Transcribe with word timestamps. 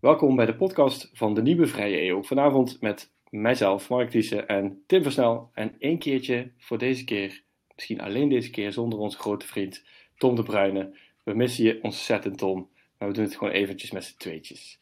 Welkom 0.00 0.36
bij 0.36 0.46
de 0.46 0.54
podcast 0.54 1.10
van 1.12 1.34
de 1.34 1.42
Nieuwe 1.42 1.66
Vrije 1.66 2.02
Eeuw. 2.02 2.22
Vanavond 2.22 2.80
met 2.80 3.12
mijzelf, 3.30 3.88
Mark 3.88 4.10
Thiessen 4.10 4.48
en 4.48 4.82
Tim 4.86 5.02
Versnel. 5.02 5.50
En 5.54 5.74
één 5.78 5.98
keertje 5.98 6.52
voor 6.58 6.78
deze 6.78 7.04
keer, 7.04 7.42
misschien 7.74 8.00
alleen 8.00 8.28
deze 8.28 8.50
keer, 8.50 8.72
zonder 8.72 8.98
onze 8.98 9.18
grote 9.18 9.46
vriend 9.46 9.84
Tom 10.16 10.34
de 10.34 10.42
Bruyne. 10.42 10.96
We 11.22 11.34
missen 11.34 11.64
je 11.64 11.78
ontzettend, 11.82 12.38
Tom. 12.38 12.68
Maar 12.98 13.08
we 13.08 13.14
doen 13.14 13.24
het 13.24 13.36
gewoon 13.36 13.52
eventjes 13.52 13.90
met 13.90 14.04
z'n 14.04 14.16
tweetjes. 14.16 14.78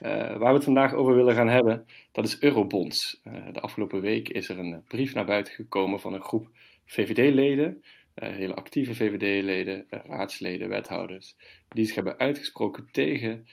Uh, 0.00 0.08
waar 0.10 0.38
we 0.38 0.54
het 0.54 0.64
vandaag 0.64 0.94
over 0.94 1.14
willen 1.14 1.34
gaan 1.34 1.48
hebben, 1.48 1.86
dat 2.12 2.24
is 2.24 2.40
Eurobonds. 2.40 3.20
Uh, 3.24 3.52
de 3.52 3.60
afgelopen 3.60 4.00
week 4.00 4.28
is 4.28 4.48
er 4.48 4.58
een 4.58 4.84
brief 4.88 5.14
naar 5.14 5.26
buiten 5.26 5.52
gekomen 5.52 6.00
van 6.00 6.14
een 6.14 6.22
groep 6.22 6.48
VVD-leden. 6.84 7.82
Uh, 8.14 8.28
hele 8.28 8.54
actieve 8.54 8.94
VVD-leden, 8.94 9.86
raadsleden, 9.88 10.68
wethouders. 10.68 11.36
Die 11.68 11.84
zich 11.84 11.94
hebben 11.94 12.18
uitgesproken 12.18 12.88
tegen 12.92 13.46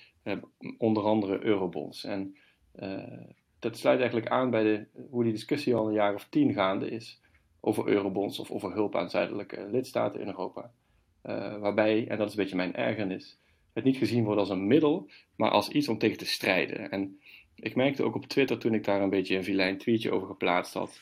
onder 0.78 1.04
andere 1.04 1.44
eurobonds. 1.44 2.04
En 2.04 2.38
uh, 2.76 3.28
dat 3.60 3.78
sluit 3.78 4.00
eigenlijk 4.00 4.30
aan 4.30 4.50
bij 4.50 4.64
de, 4.64 4.88
hoe 5.10 5.24
die 5.24 5.32
discussie 5.32 5.76
al 5.76 5.88
een 5.88 5.94
jaar 5.94 6.14
of 6.14 6.28
tien 6.30 6.54
gaande 6.54 6.90
is 6.90 7.22
over 7.60 7.88
eurobonds 7.88 8.40
of 8.40 8.52
over 8.52 8.74
hulp 8.74 8.96
aan 8.96 9.10
zuidelijke 9.10 9.68
lidstaten 9.72 10.22
in 10.22 10.28
Europa. 10.28 10.72
Uh, 11.24 11.58
waarbij, 11.58 12.08
en 12.08 12.18
dat 12.18 12.28
is 12.28 12.36
een 12.36 12.42
beetje 12.42 12.56
mijn 12.56 12.76
ergernis, 12.76 13.40
het 13.74 13.84
niet 13.84 13.98
gezien 13.98 14.24
wordt 14.24 14.40
als 14.40 14.50
een 14.50 14.68
middel, 14.68 15.10
maar 15.36 15.52
als 15.52 15.70
iets 15.70 15.88
om 15.88 15.98
tegen 15.98 16.18
te 16.18 16.26
strijden. 16.26 16.92
En 16.92 17.20
ik 17.56 17.76
merkte 17.76 18.04
ook 18.04 18.16
op 18.16 18.26
Twitter 18.26 18.58
toen 18.58 18.74
ik 18.74 18.84
daar 18.84 19.02
een 19.02 19.10
beetje 19.10 19.36
een 19.36 19.44
vilijn 19.44 19.78
tweetje 19.78 20.12
over 20.12 20.28
geplaatst 20.28 20.74
had, 20.74 21.02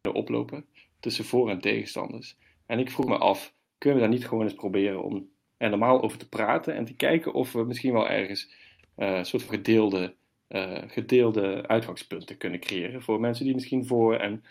de 0.00 0.12
oplopen 0.12 0.66
tussen 1.00 1.24
voor- 1.24 1.50
en 1.50 1.60
tegenstanders. 1.60 2.36
En 2.66 2.78
ik 2.78 2.90
vroeg 2.90 3.06
me 3.06 3.18
af, 3.18 3.54
kunnen 3.78 3.98
we 4.00 4.04
daar 4.04 4.14
niet 4.14 4.28
gewoon 4.28 4.44
eens 4.44 4.54
proberen 4.54 5.02
om 5.02 5.28
er 5.56 5.70
normaal 5.70 6.02
over 6.02 6.18
te 6.18 6.28
praten 6.28 6.74
en 6.74 6.84
te 6.84 6.94
kijken 6.94 7.32
of 7.32 7.52
we 7.52 7.64
misschien 7.64 7.92
wel 7.92 8.08
ergens 8.08 8.54
een 8.96 9.26
soort 9.26 9.42
van 9.42 9.54
gedeelde, 9.54 10.14
uh, 10.48 10.82
gedeelde 10.86 11.66
uitgangspunten 11.66 12.36
kunnen 12.36 12.60
creëren 12.60 13.02
voor 13.02 13.20
mensen 13.20 13.44
die 13.44 13.54
misschien 13.54 13.86
voor 13.86 14.16
en 14.16 14.44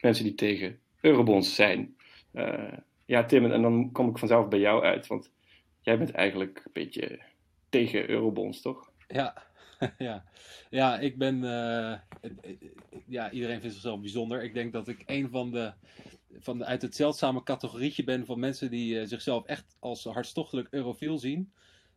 mensen 0.00 0.24
die 0.24 0.34
tegen 0.34 0.78
eurobonds 1.00 1.54
zijn. 1.54 1.96
Uh, 2.32 2.72
ja, 3.04 3.24
Tim, 3.24 3.52
en 3.52 3.62
dan 3.62 3.92
kom 3.92 4.08
ik 4.08 4.18
vanzelf 4.18 4.48
bij 4.48 4.58
jou 4.58 4.84
uit, 4.84 5.06
want 5.06 5.30
jij 5.80 5.98
bent 5.98 6.10
eigenlijk 6.10 6.62
een 6.64 6.72
beetje 6.72 7.20
tegen 7.68 8.10
eurobonds, 8.10 8.60
toch? 8.60 8.90
Ja, 9.08 9.42
ja. 9.98 10.24
ja 10.70 10.98
ik 10.98 11.18
ben. 11.18 11.40
ja, 13.06 13.30
iedereen 13.30 13.60
vindt 13.60 13.74
zichzelf 13.74 14.00
bijzonder. 14.00 14.42
Ik 14.42 14.54
denk 14.54 14.72
dat 14.72 14.88
ik 14.88 15.02
een 15.06 15.30
van 15.30 15.50
de 15.50 15.72
van, 16.38 16.64
uit 16.64 16.82
het 16.82 16.96
zeldzame 16.96 17.42
categorietje 17.42 18.04
ben 18.04 18.26
van 18.26 18.38
mensen 18.38 18.70
die 18.70 19.00
uh, 19.00 19.06
zichzelf 19.06 19.44
echt 19.44 19.76
als 19.78 20.04
hartstochtelijk 20.04 20.68
eurofiel 20.70 21.18
zien. 21.18 21.52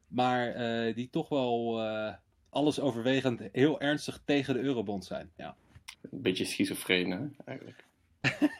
Maar 0.08 0.62
uh, 0.88 0.95
die 0.95 1.09
toch 1.09 1.30
wel 1.30 1.86
uh, 1.86 2.14
alles 2.50 2.80
overwegend 2.80 3.42
heel 3.52 3.82
ernstig 3.82 4.22
tegen 4.26 4.54
de 4.54 4.60
eurobond 4.60 5.06
zijn. 5.06 5.32
Ja. 5.38 5.56
Een 6.02 6.22
beetje 6.22 6.45
schizofreen, 6.45 7.12
hè, 7.12 7.28
eigenlijk. 7.45 7.86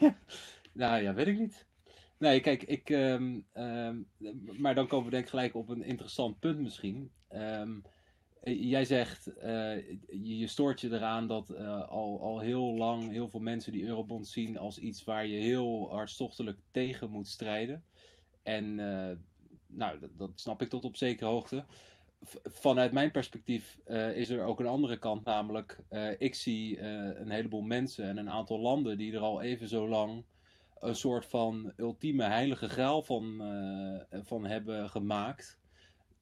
nou 0.74 1.02
ja, 1.02 1.14
weet 1.14 1.28
ik 1.28 1.40
niet. 1.40 1.66
Nee, 2.18 2.40
kijk, 2.40 2.64
ik. 2.64 2.90
Um, 2.90 3.46
um, 3.54 4.08
maar 4.58 4.76
dan 4.76 4.88
komen 4.88 5.06
we 5.06 5.12
denk 5.12 5.24
ik 5.24 5.30
gelijk 5.30 5.56
op 5.56 5.70
een 5.70 5.84
interessant 5.84 6.40
punt 6.40 6.60
misschien. 6.60 7.12
Um, 7.34 7.84
Jij 8.44 8.86
zegt, 8.86 9.28
uh, 9.28 9.90
je 10.38 10.48
stoort 10.48 10.82
je 10.82 10.92
eraan 10.92 11.28
dat 11.28 11.50
uh, 11.50 11.90
al, 11.90 12.22
al 12.22 12.40
heel 12.40 12.78
lang 12.78 13.12
heel 13.12 13.30
veel 13.30 13.40
mensen 13.40 13.72
die 13.72 13.86
eurobond 13.86 14.28
zien 14.28 14.58
als 14.58 14.78
iets 14.78 15.04
waar 15.04 15.28
je 15.28 15.40
heel 15.40 15.90
hartstochtelijk 15.92 16.60
tegen 16.72 17.10
moet 17.10 17.28
strijden. 17.28 17.84
En 18.44 18.76
nou, 19.68 20.00
dat, 20.00 20.10
dat, 20.18 20.32
snap 20.36 20.62
ik 20.62 20.70
tot 20.70 20.84
op 20.84 20.96
zekere 20.96 21.30
hoogte. 21.30 21.66
Vanuit 22.44 22.92
mijn 22.92 23.12
perspectief 23.12 23.80
is 24.14 24.30
er 24.30 24.44
ook 24.44 24.60
een 24.60 24.68
andere 24.68 25.00
kant, 25.00 25.26
namelijk 25.26 25.84
ik 26.18 26.36
zie 26.36 26.82
een 26.82 27.30
heleboel 27.30 27.62
mensen 27.62 28.06
en 28.06 28.18
een 28.18 28.30
aantal 28.30 28.60
landen 28.60 28.98
die 28.98 29.14
er 29.14 29.20
al 29.20 29.42
even 29.42 29.68
zo 29.68 29.88
lang 29.88 30.24
een 30.80 30.96
soort 30.96 31.26
van 31.26 31.74
ultieme 31.78 32.24
heilige 32.24 32.70
graal 32.70 33.02
van, 33.02 33.42
van 34.12 34.46
hebben 34.46 34.90
gemaakt. 34.90 35.59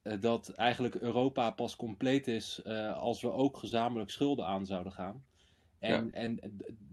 Eh, 0.02 0.20
dat 0.20 0.48
eigenlijk 0.48 0.94
Europa 0.94 1.50
pas 1.50 1.76
compleet 1.76 2.28
is 2.28 2.60
uh, 2.66 2.96
als 2.96 3.20
we 3.20 3.32
ook 3.32 3.56
gezamenlijk 3.56 4.10
schulden 4.10 4.46
aan 4.46 4.66
zouden 4.66 4.92
gaan. 4.92 5.24
En, 5.78 6.06
ja. 6.06 6.12
en 6.12 6.38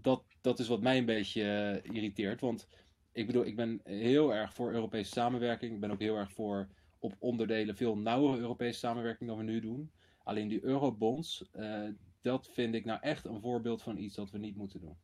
dat, 0.00 0.22
dat 0.40 0.58
is 0.58 0.68
wat 0.68 0.80
mij 0.80 0.98
een 0.98 1.04
beetje 1.04 1.42
uh, 1.84 1.94
irriteert. 1.94 2.40
Want 2.40 2.68
ik 3.12 3.26
bedoel, 3.26 3.44
ik 3.44 3.56
ben 3.56 3.80
heel 3.84 4.34
erg 4.34 4.54
voor 4.54 4.72
Europese 4.72 5.10
samenwerking. 5.10 5.74
Ik 5.74 5.80
ben 5.80 5.90
ook 5.90 6.00
heel 6.00 6.16
erg 6.16 6.32
voor 6.32 6.68
op 6.98 7.14
onderdelen 7.18 7.76
veel 7.76 7.96
nauwere 7.96 8.38
Europese 8.38 8.78
samenwerking 8.78 9.28
dan 9.28 9.38
we 9.38 9.44
nu 9.44 9.60
doen. 9.60 9.90
Alleen 10.22 10.48
die 10.48 10.64
eurobonds, 10.64 11.50
dat 12.20 12.48
vind 12.48 12.74
ik 12.74 12.84
nou 12.84 13.00
echt 13.00 13.24
een 13.24 13.40
voorbeeld 13.40 13.82
van 13.82 13.98
iets 13.98 14.14
dat 14.14 14.30
we 14.30 14.38
niet 14.38 14.56
moeten 14.56 14.80
doen. 14.80 14.96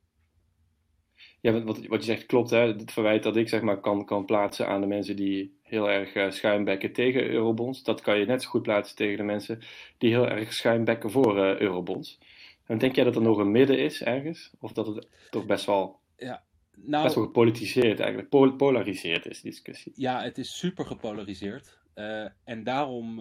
Ja, 1.42 1.62
wat, 1.62 1.86
wat 1.86 2.04
je 2.04 2.12
zegt 2.12 2.26
klopt. 2.26 2.50
Hè? 2.50 2.58
Het 2.58 2.92
verwijt 2.92 3.22
dat 3.22 3.36
ik 3.36 3.48
zeg 3.48 3.60
maar 3.60 3.80
kan, 3.80 4.04
kan 4.04 4.24
plaatsen 4.24 4.68
aan 4.68 4.80
de 4.80 4.86
mensen 4.86 5.16
die 5.16 5.56
heel 5.62 5.90
erg 5.90 6.14
uh, 6.14 6.30
schuimbekken 6.30 6.92
tegen 6.92 7.30
eurobonds. 7.30 7.82
Dat 7.82 8.00
kan 8.00 8.18
je 8.18 8.26
net 8.26 8.42
zo 8.42 8.48
goed 8.48 8.62
plaatsen 8.62 8.96
tegen 8.96 9.16
de 9.16 9.22
mensen 9.22 9.60
die 9.98 10.10
heel 10.10 10.28
erg 10.28 10.52
schuimbekken 10.52 11.10
voor 11.10 11.36
uh, 11.36 11.60
eurobonds. 11.60 12.18
En 12.66 12.78
denk 12.78 12.94
jij 12.94 13.04
dat 13.04 13.16
er 13.16 13.22
nog 13.22 13.38
een 13.38 13.50
midden 13.50 13.78
is 13.78 14.02
ergens? 14.02 14.50
Of 14.60 14.72
dat 14.72 14.86
het 14.86 15.08
toch 15.30 15.46
best 15.46 15.64
wel, 15.64 15.98
ja, 16.16 16.42
nou, 16.74 17.02
best 17.02 17.14
wel 17.14 17.24
gepolitiseerd 17.24 18.00
eigenlijk, 18.00 18.28
pol 18.28 18.52
polariseerd 18.52 19.26
is, 19.26 19.40
die 19.40 19.50
discussie? 19.50 19.92
Ja, 19.96 20.22
het 20.22 20.38
is 20.38 20.58
super 20.58 20.86
gepolariseerd. 20.86 21.78
Uh, 21.94 22.26
en 22.44 22.64
daarom 22.64 23.20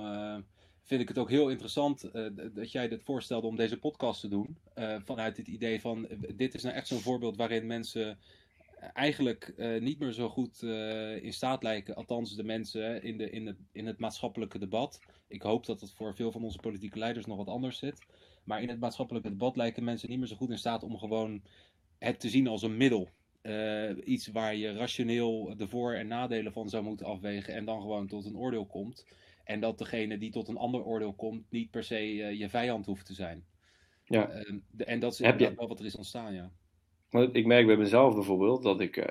vind 0.92 1.04
ik 1.04 1.10
het 1.10 1.18
ook 1.18 1.30
heel 1.30 1.50
interessant 1.50 2.10
uh, 2.14 2.26
dat 2.54 2.72
jij 2.72 2.88
dit 2.88 3.04
voorstelde 3.04 3.48
om 3.48 3.56
deze 3.56 3.80
podcast 3.80 4.22
te 4.22 4.28
doen. 4.28 4.58
Uh, 4.76 4.96
vanuit 5.06 5.38
het 5.38 5.48
idee 5.48 5.82
van, 5.82 6.08
dit 6.36 6.54
is 6.54 6.64
nou 6.64 6.76
echt 6.76 6.88
zo'n 6.88 7.00
voorbeeld 7.00 7.38
waarin 7.38 7.66
mensen 7.66 8.20
eigenlijk 8.94 9.54
niet 9.80 10.00
meer 10.00 10.12
zo 10.12 10.30
goed 10.30 10.64
in 11.22 11.34
staat 11.34 11.64
lijken, 11.64 11.96
althans 11.96 12.36
de 12.36 12.44
mensen 12.44 13.04
in, 13.04 13.18
de, 13.18 13.30
in, 13.30 13.48
het, 13.48 13.58
in 13.72 13.88
het 13.88 14.00
maatschappelijke 14.00 14.60
debat. 14.60 15.00
Ik 15.28 15.42
hoop 15.42 15.66
dat 15.66 15.82
het 15.82 15.92
voor 15.92 16.16
veel 16.16 16.32
van 16.32 16.44
onze 16.44 16.60
politieke 16.60 17.00
leiders 17.00 17.26
nog 17.26 17.38
wat 17.38 17.48
anders 17.48 17.78
zit. 17.78 18.06
Maar 18.44 18.62
in 18.62 18.70
het 18.70 18.80
maatschappelijke 18.80 19.30
debat 19.30 19.56
lijken 19.56 19.84
mensen 19.84 20.10
niet 20.10 20.20
meer 20.20 20.28
zo 20.28 20.36
goed 20.36 20.50
in 20.50 20.58
staat 20.58 20.84
om 20.84 20.98
gewoon 20.98 21.42
het 21.98 22.20
te 22.20 22.30
zien 22.30 22.48
als 22.48 22.62
een 22.62 22.78
middel. 22.78 23.10
iets 24.04 24.28
waar 24.28 24.56
je 24.56 24.74
rationeel 24.74 25.54
de 25.58 25.68
voor- 25.68 25.94
en 25.94 26.08
nadelen 26.08 26.54
van 26.54 26.70
zou 26.70 26.84
moeten 26.84 27.06
afwegen 27.06 27.54
en 27.54 27.66
dan 27.66 27.82
gewoon 27.82 28.08
tot 28.08 28.26
een 28.26 28.38
oordeel 28.38 28.66
komt. 28.66 29.06
En 29.44 29.60
dat 29.60 29.78
degene 29.78 30.18
die 30.18 30.32
tot 30.32 30.48
een 30.48 30.58
ander 30.58 30.84
oordeel 30.84 31.14
komt, 31.14 31.44
niet 31.50 31.72
per 31.72 31.84
se 31.84 32.14
uh, 32.14 32.40
je 32.40 32.50
vijand 32.50 32.86
hoeft 32.86 33.06
te 33.06 33.14
zijn. 33.14 33.46
Ja. 34.06 34.36
Uh, 34.36 34.54
de, 34.72 34.86
en 34.86 35.00
dat 35.00 35.12
is 35.12 35.18
je... 35.18 35.54
wel 35.56 35.68
wat 35.68 35.80
er 35.80 35.86
is 35.86 35.96
ontstaan, 35.96 36.34
ja. 36.34 36.52
Ik 37.32 37.46
merk 37.46 37.66
bij 37.66 37.78
mezelf 37.78 38.14
bijvoorbeeld 38.14 38.64
dat 38.64 38.80
ik, 38.80 38.98
uh, 38.98 39.06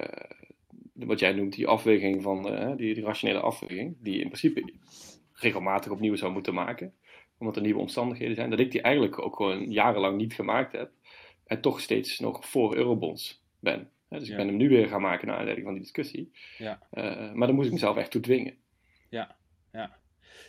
wat 0.92 1.18
jij 1.18 1.32
noemt, 1.32 1.52
die 1.54 1.66
afweging 1.66 2.22
van, 2.22 2.42
die, 2.76 2.94
die, 2.94 3.04
rationele 3.04 3.40
afweging, 3.40 3.96
die 4.00 4.20
in 4.20 4.26
principe 4.26 4.72
regelmatig 5.32 5.92
opnieuw 5.92 6.16
zou 6.16 6.32
moeten 6.32 6.54
maken, 6.54 6.94
omdat 7.38 7.56
er 7.56 7.62
nieuwe 7.62 7.80
omstandigheden 7.80 8.34
zijn, 8.34 8.50
dat 8.50 8.60
ik 8.60 8.70
die 8.70 8.82
eigenlijk 8.82 9.18
ook 9.18 9.36
gewoon 9.36 9.70
jarenlang 9.70 10.16
niet 10.16 10.34
gemaakt 10.34 10.72
heb 10.72 10.90
en 11.46 11.60
toch 11.60 11.80
steeds 11.80 12.18
nog 12.18 12.46
voor 12.46 12.76
eurobonds 12.76 13.42
ben. 13.58 13.90
Dus 14.08 14.26
ja. 14.26 14.30
ik 14.30 14.36
ben 14.36 14.46
hem 14.46 14.56
nu 14.56 14.68
weer 14.68 14.88
gaan 14.88 15.00
maken 15.00 15.26
naar 15.26 15.36
aanleiding 15.36 15.66
van 15.66 15.74
die 15.74 15.82
discussie. 15.82 16.32
Ja. 16.58 16.78
maar 17.34 17.46
dan 17.46 17.54
moest 17.54 17.66
ik 17.66 17.72
mezelf 17.72 17.96
echt 17.96 18.10
toe 18.10 18.20
dwingen. 18.20 18.56
Ja, 19.08 19.36
ja. 19.72 19.98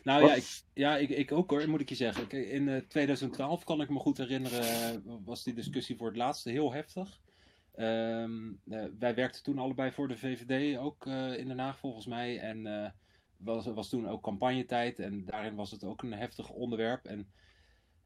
Nou 0.04 0.26
ja, 0.26 0.34
ik, 0.34 0.62
ja 0.74 0.98
ik, 0.98 1.10
ik 1.10 1.32
ook 1.32 1.50
hoor, 1.50 1.70
moet 1.70 1.82
ik 1.82 1.90
je 1.90 1.96
zeggen. 1.96 2.50
In 2.50 2.68
uh, 2.68 2.78
2012 2.78 3.64
kan 3.64 3.82
ik 3.82 3.90
me 3.90 4.00
goed 4.00 4.18
herinneren, 4.18 5.04
was 5.26 5.44
die 5.44 5.54
discussie 5.54 5.98
voor 5.98 6.08
het 6.08 6.18
laatste 6.18 6.50
heel 6.50 6.74
heftig. 6.74 7.20
Um, 7.76 8.62
uh, 8.66 8.86
wij 9.00 9.16
werkten 9.16 9.44
toen 9.44 9.58
allebei 9.58 9.92
voor 9.92 10.08
de 10.08 10.18
VVD, 10.18 10.78
ook 10.78 11.06
uh, 11.06 11.38
in 11.38 11.48
Den 11.48 11.60
Haag 11.60 11.80
volgens 11.80 12.06
mij. 12.06 12.40
En 12.40 12.94
was, 13.38 13.66
was 13.66 13.90
toen 13.90 14.08
ook 14.08 14.24
campagnetijd 14.24 15.00
en 15.00 15.26
daarin 15.26 15.56
was 15.56 15.72
het 15.72 15.84
ook 15.84 16.02
een 16.02 16.14
heftig 16.14 16.50
onderwerp. 16.50 17.06
En 17.06 17.32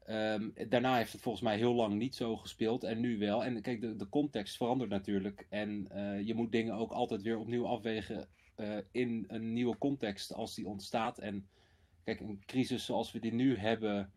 um, 0.08 0.52
daarna 0.68 0.96
heeft 0.96 1.12
het 1.12 1.22
volgens 1.22 1.44
mij 1.44 1.56
heel 1.56 1.74
lang 1.74 1.94
niet 1.94 2.14
zo 2.14 2.36
gespeeld 2.36 2.84
en 2.84 3.00
nu 3.00 3.18
wel. 3.18 3.44
En 3.44 3.62
kijk, 3.62 3.80
de, 3.80 3.96
de 3.96 4.08
context 4.08 4.56
verandert 4.56 4.90
natuurlijk. 4.90 5.46
En 5.48 5.88
je 6.24 6.34
moet 6.34 6.52
dingen 6.52 6.74
ook 6.74 6.92
altijd 6.92 7.22
weer 7.22 7.38
opnieuw 7.38 7.66
afwegen 7.66 8.28
in 8.90 9.24
een 9.28 9.52
nieuwe 9.52 9.78
context 9.78 10.32
als 10.32 10.54
die 10.54 10.66
ontstaat. 10.66 11.18
En 11.18 11.48
Kijk, 12.06 12.20
een 12.20 12.42
crisis 12.46 12.84
zoals 12.84 13.12
we 13.12 13.18
die 13.18 13.32
nu 13.32 13.56
hebben, 13.56 14.12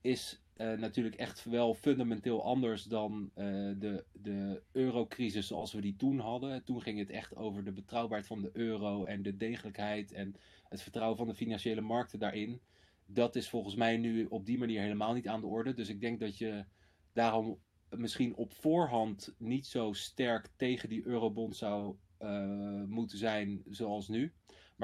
is 0.00 0.42
uh, 0.56 0.72
natuurlijk 0.72 1.14
echt 1.14 1.44
wel 1.44 1.74
fundamenteel 1.74 2.44
anders 2.44 2.84
dan 2.84 3.30
uh, 3.36 3.44
de, 3.78 4.04
de 4.12 4.62
eurocrisis 4.72 5.46
zoals 5.46 5.72
we 5.72 5.80
die 5.80 5.96
toen 5.96 6.18
hadden. 6.18 6.64
Toen 6.64 6.82
ging 6.82 6.98
het 6.98 7.10
echt 7.10 7.36
over 7.36 7.64
de 7.64 7.72
betrouwbaarheid 7.72 8.26
van 8.26 8.40
de 8.40 8.50
euro 8.52 9.04
en 9.04 9.22
de 9.22 9.36
degelijkheid 9.36 10.12
en 10.12 10.36
het 10.68 10.82
vertrouwen 10.82 11.16
van 11.16 11.26
de 11.26 11.34
financiële 11.34 11.80
markten 11.80 12.18
daarin. 12.18 12.60
Dat 13.06 13.36
is 13.36 13.48
volgens 13.48 13.74
mij 13.74 13.96
nu 13.96 14.24
op 14.24 14.46
die 14.46 14.58
manier 14.58 14.80
helemaal 14.80 15.12
niet 15.12 15.28
aan 15.28 15.40
de 15.40 15.46
orde. 15.46 15.74
Dus 15.74 15.88
ik 15.88 16.00
denk 16.00 16.20
dat 16.20 16.38
je 16.38 16.64
daarom 17.12 17.58
misschien 17.88 18.34
op 18.34 18.52
voorhand 18.52 19.34
niet 19.38 19.66
zo 19.66 19.92
sterk 19.92 20.48
tegen 20.56 20.88
die 20.88 21.06
eurobond 21.06 21.56
zou 21.56 21.96
uh, 22.20 22.82
moeten 22.84 23.18
zijn 23.18 23.62
zoals 23.68 24.08
nu. 24.08 24.32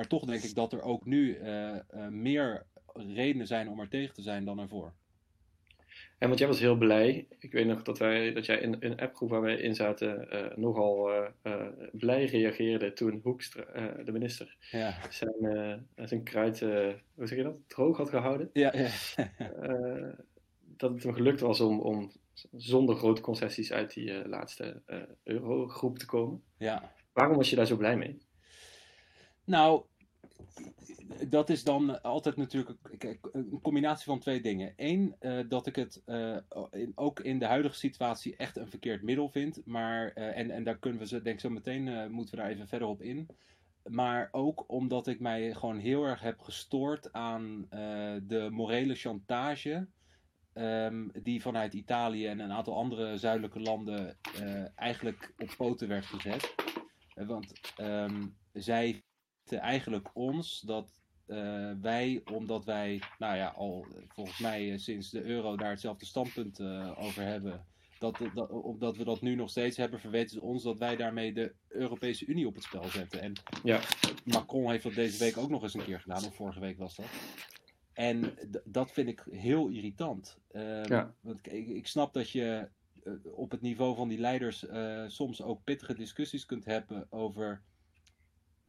Maar 0.00 0.08
toch 0.08 0.24
denk 0.24 0.42
ik 0.42 0.54
dat 0.54 0.72
er 0.72 0.82
ook 0.82 1.04
nu 1.04 1.38
uh, 1.38 1.76
uh, 1.94 2.08
meer 2.08 2.66
redenen 2.94 3.46
zijn 3.46 3.68
om 3.68 3.80
er 3.80 3.88
tegen 3.88 4.14
te 4.14 4.22
zijn 4.22 4.44
dan 4.44 4.58
ervoor. 4.58 4.92
En 6.18 6.28
want 6.28 6.38
jij 6.38 6.48
was 6.48 6.60
heel 6.60 6.76
blij. 6.76 7.28
Ik 7.38 7.52
weet 7.52 7.66
nog 7.66 7.82
dat, 7.82 7.98
wij, 7.98 8.32
dat 8.32 8.46
jij 8.46 8.58
in 8.58 8.76
een 8.80 9.00
appgroep 9.00 9.30
waar 9.30 9.40
wij 9.40 9.56
in 9.56 9.74
zaten 9.74 10.28
uh, 10.32 10.56
nogal 10.56 11.10
blij 11.92 12.24
reageerde 12.24 12.92
toen 12.92 13.20
Hoekstra, 13.22 13.64
de 14.04 14.12
minister, 14.12 14.56
ja. 14.70 14.94
zijn, 15.10 15.88
zijn 15.94 16.22
kruid, 16.22 16.60
hoe 16.60 17.26
zeg 17.26 17.38
je 17.38 17.42
dat, 17.42 17.56
droog 17.66 17.96
had 17.96 18.08
gehouden. 18.08 18.50
Ja, 18.52 18.72
ja. 18.76 18.88
dat 20.76 20.90
het 20.92 21.02
hem 21.02 21.14
gelukt 21.14 21.40
was 21.40 21.60
om, 21.60 21.80
om 21.80 22.12
zonder 22.52 22.96
grote 22.96 23.20
concessies 23.20 23.72
uit 23.72 23.94
die 23.94 24.28
laatste 24.28 24.82
eurogroep 25.22 25.98
te 25.98 26.06
komen. 26.06 26.42
Ja. 26.58 26.92
Waarom 27.12 27.36
was 27.36 27.50
je 27.50 27.56
daar 27.56 27.66
zo 27.66 27.76
blij 27.76 27.96
mee? 27.96 28.18
Nou, 29.44 29.84
dat 31.28 31.50
is 31.50 31.64
dan 31.64 32.02
altijd 32.02 32.36
natuurlijk 32.36 32.76
een 33.32 33.58
combinatie 33.62 34.04
van 34.04 34.18
twee 34.18 34.40
dingen. 34.40 34.72
Eén, 34.76 35.16
uh, 35.20 35.40
dat 35.48 35.66
ik 35.66 35.76
het 35.76 36.02
in, 36.70 36.92
ook 36.94 37.20
in 37.20 37.38
de 37.38 37.44
huidige 37.46 37.74
situatie 37.74 38.36
echt 38.36 38.56
een 38.56 38.68
verkeerd 38.68 39.02
middel 39.02 39.28
vind. 39.28 39.66
Maar, 39.66 40.12
uh, 40.14 40.38
en, 40.38 40.50
en 40.50 40.64
daar 40.64 40.78
kunnen 40.78 41.00
we 41.00 41.06
zo, 41.06 41.22
denk 41.22 41.40
zo 41.40 41.50
meteen, 41.50 42.12
moeten 42.12 42.34
we 42.34 42.40
daar 42.40 42.50
even 42.50 42.68
verder 42.68 42.88
op 42.88 43.02
in. 43.02 43.28
Maar 43.88 44.28
ook 44.30 44.64
omdat 44.66 45.06
ik 45.06 45.20
mij 45.20 45.54
gewoon 45.54 45.78
heel 45.78 46.04
erg 46.04 46.20
heb 46.20 46.40
gestoord 46.40 47.12
aan 47.12 47.66
de 48.22 48.48
morele 48.50 48.94
chantage. 48.94 49.86
Um, 50.54 51.10
die 51.22 51.42
vanuit 51.42 51.74
Italië 51.74 52.26
en 52.26 52.38
een 52.38 52.52
aantal 52.52 52.76
andere 52.76 53.18
zuidelijke 53.18 53.60
landen 53.60 54.18
eigenlijk 54.74 55.32
op 55.38 55.54
poten 55.56 55.88
werd 55.88 56.04
gezet. 56.04 56.54
want 57.14 57.52
um, 57.80 58.36
zij 58.52 59.02
eigenlijk 59.56 60.10
ons 60.12 60.60
dat 60.60 60.94
uh, 61.30 61.70
wij, 61.80 62.22
omdat 62.32 62.64
wij, 62.64 63.02
nou 63.18 63.36
ja, 63.36 63.46
al 63.46 63.86
volgens 64.08 64.38
mij 64.38 64.78
sinds 64.78 65.10
de 65.10 65.22
euro 65.22 65.56
daar 65.56 65.70
hetzelfde 65.70 66.06
standpunt 66.06 66.60
uh, 66.60 66.92
over 66.98 67.22
hebben, 67.22 67.66
dat, 67.98 68.18
dat, 68.34 68.50
omdat 68.50 68.96
we 68.96 69.04
dat 69.04 69.20
nu 69.20 69.34
nog 69.34 69.50
steeds 69.50 69.76
hebben, 69.76 70.00
verweten 70.00 70.30
ze 70.30 70.42
ons 70.42 70.62
dat 70.62 70.78
wij 70.78 70.96
daarmee 70.96 71.32
de 71.32 71.54
Europese 71.68 72.26
Unie 72.26 72.46
op 72.46 72.54
het 72.54 72.64
spel 72.64 72.84
zetten. 72.84 73.20
En 73.20 73.32
ja. 73.64 73.80
Macron 74.24 74.70
heeft 74.70 74.82
dat 74.82 74.94
deze 74.94 75.18
week 75.18 75.36
ook 75.36 75.50
nog 75.50 75.62
eens 75.62 75.74
een 75.74 75.84
keer 75.84 76.00
gedaan, 76.00 76.24
of 76.24 76.34
vorige 76.34 76.60
week 76.60 76.78
was 76.78 76.96
dat. 76.96 77.06
En 77.92 78.34
dat 78.64 78.90
vind 78.90 79.08
ik 79.08 79.24
heel 79.30 79.68
irritant. 79.68 80.38
Ja. 80.52 81.14
Want 81.20 81.52
ik, 81.52 81.68
ik, 81.68 81.86
snap 81.86 82.12
dat 82.12 82.30
je 82.30 82.68
op 83.24 83.50
het 83.50 83.60
niveau 83.60 83.96
van 83.96 84.08
die 84.08 84.18
leiders 84.18 84.66
soms 85.06 85.42
ook 85.42 85.64
pittige 85.64 85.94
discussies 85.94 86.46
kunt 86.46 86.64
hebben 86.64 87.06
over 87.10 87.62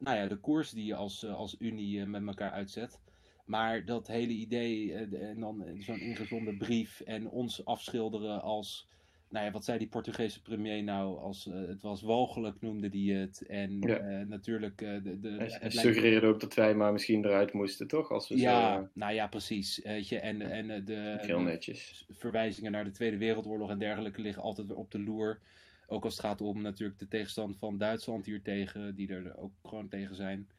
nou 0.01 0.17
ja, 0.17 0.27
de 0.27 0.37
koers 0.37 0.71
die 0.71 0.85
je 0.85 0.95
als, 0.95 1.23
eh, 1.23 1.35
als 1.35 1.55
Unie 1.59 2.01
eh, 2.01 2.07
met 2.07 2.27
elkaar 2.27 2.51
uitzet. 2.51 2.99
Maar 3.45 3.85
dat 3.85 4.07
hele 4.07 4.33
idee 4.33 4.93
eh, 4.93 5.29
en 5.29 5.39
dan 5.39 5.65
zo'n 5.79 5.99
ingezonde 5.99 6.57
brief 6.57 6.99
en 6.99 7.29
ons 7.29 7.65
afschilderen 7.65 8.41
als 8.41 8.89
nou 9.31 9.45
ja, 9.45 9.51
wat 9.51 9.65
zei 9.65 9.77
die 9.77 9.87
Portugese 9.87 10.41
premier 10.41 10.83
nou? 10.83 11.19
Als, 11.19 11.45
uh, 11.45 11.67
het 11.67 11.81
was 11.81 12.01
walgelijk 12.01 12.61
noemde 12.61 12.89
die 12.89 13.13
het. 13.13 13.45
En 13.47 13.79
ja. 13.79 14.01
uh, 14.01 14.27
natuurlijk. 14.27 14.81
Uh, 14.81 15.03
de, 15.03 15.19
de, 15.19 15.29
hij 15.29 15.57
hij 15.59 15.69
suggereerde 15.69 16.27
ook 16.27 16.39
dat 16.39 16.53
wij 16.53 16.75
maar 16.75 16.91
misschien 16.91 17.25
eruit 17.25 17.53
moesten, 17.53 17.87
toch? 17.87 18.11
Als 18.11 18.29
we 18.29 18.37
ja, 18.37 18.77
zo, 18.77 18.87
nou 18.93 19.13
ja, 19.13 19.27
precies. 19.27 19.81
Weet 19.83 20.09
je, 20.09 20.19
en 20.19 20.41
en 20.41 20.85
de, 20.85 21.17
heel 21.21 21.39
netjes. 21.39 22.05
verwijzingen 22.09 22.71
naar 22.71 22.83
de 22.83 22.91
Tweede 22.91 23.17
Wereldoorlog 23.17 23.69
en 23.69 23.79
dergelijke 23.79 24.21
liggen 24.21 24.43
altijd 24.43 24.67
weer 24.67 24.77
op 24.77 24.91
de 24.91 24.99
loer. 24.99 25.39
Ook 25.91 26.03
als 26.03 26.13
het 26.17 26.25
gaat 26.25 26.41
om 26.41 26.61
natuurlijk 26.61 26.99
de 26.99 27.07
tegenstand 27.07 27.57
van 27.57 27.77
Duitsland 27.77 28.25
hier 28.25 28.41
tegen, 28.41 28.95
die 28.95 29.09
er 29.09 29.37
ook 29.37 29.51
gewoon 29.63 29.87
tegen 29.87 30.15
zijn. 30.15 30.49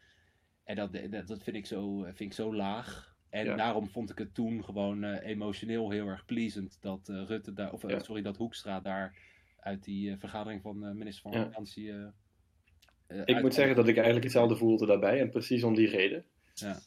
En 0.64 0.76
dat, 0.76 0.92
dat, 1.10 1.26
dat 1.26 1.42
vind, 1.42 1.56
ik 1.56 1.66
zo, 1.66 2.00
vind 2.02 2.20
ik 2.20 2.32
zo 2.32 2.54
laag. 2.54 3.14
En 3.30 3.44
Ja. 3.44 3.56
daarom 3.56 3.88
vond 3.88 4.10
ik 4.10 4.18
het 4.18 4.34
toen 4.34 4.64
gewoon 4.64 5.04
eh, 5.04 5.28
emotioneel 5.30 5.90
heel 5.90 6.06
erg 6.06 6.24
pleasant 6.24 6.76
dat 6.80 7.08
eh, 7.08 7.22
Rutte 7.26 7.52
daar, 7.52 7.72
of 7.72 7.84
eh, 7.84 7.90
Ja. 7.90 7.98
sorry, 7.98 8.22
dat 8.22 8.36
Hoekstra 8.36 8.80
daar 8.80 9.16
uit 9.60 9.84
die 9.84 10.16
vergadering 10.18 10.62
van 10.62 10.80
de 10.80 10.86
minister 10.94 11.30
van. 11.30 11.42
Financiën. 11.44 12.12
Ik 13.24 13.40
moet 13.40 13.54
zeggen 13.54 13.76
dat 13.76 13.88
ik 13.88 13.94
eigenlijk 13.94 14.24
hetzelfde 14.24 14.56
voelde 14.56 14.86
daarbij 14.86 15.20
en 15.20 15.30
precies 15.30 15.62
om 15.62 15.74
die 15.74 15.88
reden. 15.88 16.24
Ja. 16.54 16.78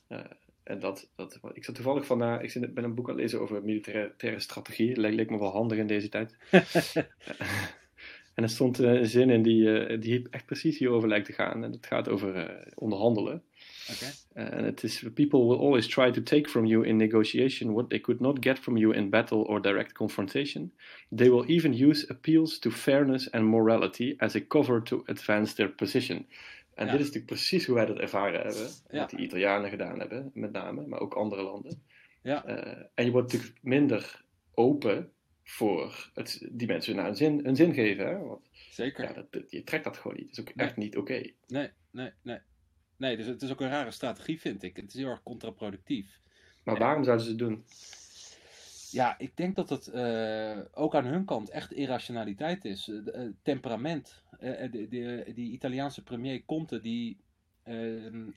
En 0.63 0.79
dat, 0.79 1.09
dat, 1.15 1.39
ik 1.53 1.63
zat 1.65 1.75
toevallig 1.75 2.05
vandaag, 2.05 2.41
ik 2.41 2.51
zit- 2.51 2.73
ben 2.73 2.83
een 2.83 2.95
boek 2.95 3.05
aan 3.09 3.13
het 3.13 3.21
lezen 3.23 3.41
over 3.41 3.63
militaire 3.63 4.39
strategie. 4.39 4.99
Leek, 4.99 5.13
leek 5.13 5.29
me 5.29 5.39
wel 5.39 5.51
handig 5.51 5.77
in 5.77 5.87
deze 5.87 6.09
tijd. 6.09 6.37
en 8.35 8.43
er 8.43 8.49
stond 8.49 8.79
eh, 8.79 8.93
een 8.93 9.05
zin 9.05 9.29
in 9.29 9.41
die, 9.41 9.79
eh, 9.79 10.01
die 10.01 10.27
echt 10.29 10.45
precies 10.45 10.77
hierover 10.77 11.07
lijkt 11.07 11.25
te 11.25 11.33
gaan. 11.33 11.63
En 11.63 11.71
het 11.71 11.85
gaat 11.85 12.09
over 12.09 12.35
eh, 12.35 12.71
onderhandelen. 12.75 13.43
En 14.33 14.63
het 14.63 14.83
is, 14.83 15.03
people 15.13 15.39
will 15.39 15.57
always 15.57 15.87
try 15.87 16.11
to 16.11 16.23
take 16.23 16.49
from 16.49 16.65
you 16.65 16.87
in 16.87 16.97
negotiation 16.97 17.73
what 17.73 17.89
they 17.89 17.99
could 17.99 18.19
not 18.19 18.37
get 18.39 18.59
from 18.59 18.77
you 18.77 18.95
in 18.95 19.09
battle 19.09 19.37
or 19.37 19.61
direct 19.61 19.91
confrontation. 19.91 20.73
They 21.15 21.29
will 21.29 21.45
even 21.45 21.83
use 21.83 22.09
appeals 22.09 22.59
to 22.59 22.69
fairness 22.69 23.31
and 23.31 23.45
morality 23.45 24.13
as 24.17 24.35
a 24.35 24.41
cover 24.47 24.83
to 24.83 25.03
advance 25.05 25.55
their 25.55 25.69
position. 25.69 26.27
En 26.73 26.85
Ja. 26.85 26.91
dit 26.91 26.99
is 26.99 27.05
natuurlijk 27.05 27.33
precies 27.33 27.65
hoe 27.65 27.75
wij 27.75 27.85
dat 27.85 27.99
ervaren 27.99 28.41
hebben. 28.41 28.67
Ja. 28.91 28.99
Wat 28.99 29.09
die 29.09 29.19
Italianen 29.19 29.69
gedaan 29.69 29.99
hebben, 29.99 30.31
met 30.33 30.51
name, 30.51 30.87
maar 30.87 30.99
ook 30.99 31.13
andere 31.13 31.43
landen. 31.43 31.81
Ja. 32.21 32.45
En 32.95 33.05
je 33.05 33.11
wordt 33.11 33.31
natuurlijk 33.31 33.59
minder 33.61 34.23
open 34.53 35.11
voor 35.47 36.09
het, 36.13 36.47
die 36.51 36.67
mensen 36.67 36.95
naar 36.95 37.07
een 37.07 37.15
zin, 37.15 37.45
een 37.47 37.55
zin 37.55 37.73
geven. 37.73 38.07
Hè? 38.07 38.17
Want 38.17 38.45
Zeker. 38.69 39.03
ja, 39.03 39.13
dat, 39.13 39.31
dat- 39.31 39.51
je 39.51 39.63
trekt 39.63 39.83
dat 39.83 39.97
gewoon 39.97 40.17
niet. 40.17 40.25
Dat 40.35 40.37
is 40.37 40.39
ook 40.51 40.55
Nee. 40.55 40.67
echt 40.67 40.77
niet 40.77 40.97
oké. 40.97 41.31
Nee, 41.47 41.69
nee, 41.91 42.11
nee. 42.21 42.39
Nee, 42.97 43.17
dus 43.17 43.25
het 43.25 43.41
is 43.41 43.51
ook 43.51 43.61
een 43.61 43.69
rare 43.69 43.91
strategie, 43.91 44.39
vind 44.39 44.63
ik. 44.63 44.75
Het 44.75 44.87
is 44.87 44.93
heel 44.99 45.09
erg 45.09 45.23
contraproductief. 45.23 46.19
Maar 46.63 46.77
waarom 46.77 47.03
zouden 47.03 47.25
ze 47.25 47.31
het 47.31 47.39
doen? 47.39 47.65
Ja, 48.91 49.15
ik 49.19 49.37
denk 49.37 49.55
dat 49.55 49.69
het 49.69 49.87
eh, 49.87 50.59
ook 50.71 50.95
aan 50.95 51.05
hun 51.05 51.25
kant 51.25 51.49
echt 51.49 51.71
irrationaliteit 51.73 52.65
is. 52.65 52.87
Eh, 52.89 53.23
eh, 53.23 53.31
temperament. 53.43 54.23
De, 54.39 54.87
de- 54.89 55.31
die 55.35 55.51
Italiaanse 55.51 56.03
premier 56.03 56.45
Conte, 56.45 56.81
die 56.81 57.17
ehm, 57.63 58.29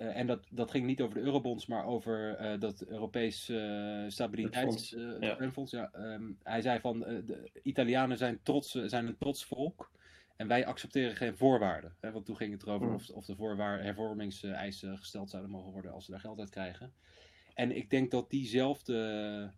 eh, 0.00 0.16
en 0.16 0.26
dat, 0.26 0.46
dat 0.50 0.70
ging 0.70 0.86
niet 0.86 1.00
over 1.00 1.14
de 1.14 1.20
eurobonds, 1.20 1.66
maar 1.66 1.84
over 1.84 2.36
eh, 2.36 2.60
dat 2.60 2.82
Europees 2.86 3.44
fonds, 3.44 4.94
eh, 4.94 5.20
ja. 5.20 5.34
steunfonds, 5.34 5.72
ja. 5.72 5.90
Ehm, 5.92 6.32
hij 6.42 6.60
zei 6.60 6.80
van, 6.80 6.98
de 6.98 7.50
Italianen 7.62 8.16
zijn, 8.18 8.40
trots, 8.42 8.70
zijn 8.70 9.06
een 9.06 9.18
trots 9.18 9.44
volk. 9.44 9.90
En 10.36 10.46
wij 10.48 10.66
accepteren 10.66 11.16
geen 11.16 11.36
voorwaarden. 11.36 11.96
Hè, 12.00 12.12
want 12.12 12.26
toen 12.26 12.36
ging 12.36 12.52
het 12.52 12.62
erover 12.62 12.86
Mm. 12.86 12.94
of, 12.94 13.08
of 13.08 13.24
de 13.24 13.36
voorwaarden, 13.36 13.84
hervormingseisen 13.84 14.98
gesteld 14.98 15.30
zouden 15.30 15.50
mogen 15.50 15.72
worden 15.72 15.92
als 15.92 16.04
ze 16.04 16.10
daar 16.10 16.20
geld 16.20 16.38
uit 16.38 16.50
krijgen. 16.50 16.92
En 17.54 17.76
ik 17.76 17.90
denk 17.90 18.10
dat 18.10 18.30
diezelfde 18.30 19.52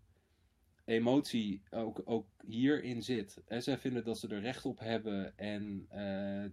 emotie 0.85 1.63
ook, 1.71 2.03
ook 2.05 2.27
hierin 2.47 3.03
zit. 3.03 3.43
En 3.47 3.63
zij 3.63 3.79
vinden 3.79 4.05
dat 4.05 4.19
ze 4.19 4.29
er 4.29 4.41
recht 4.41 4.65
op 4.65 4.79
hebben. 4.79 5.37
En 5.37 5.87
eh, 5.89 6.45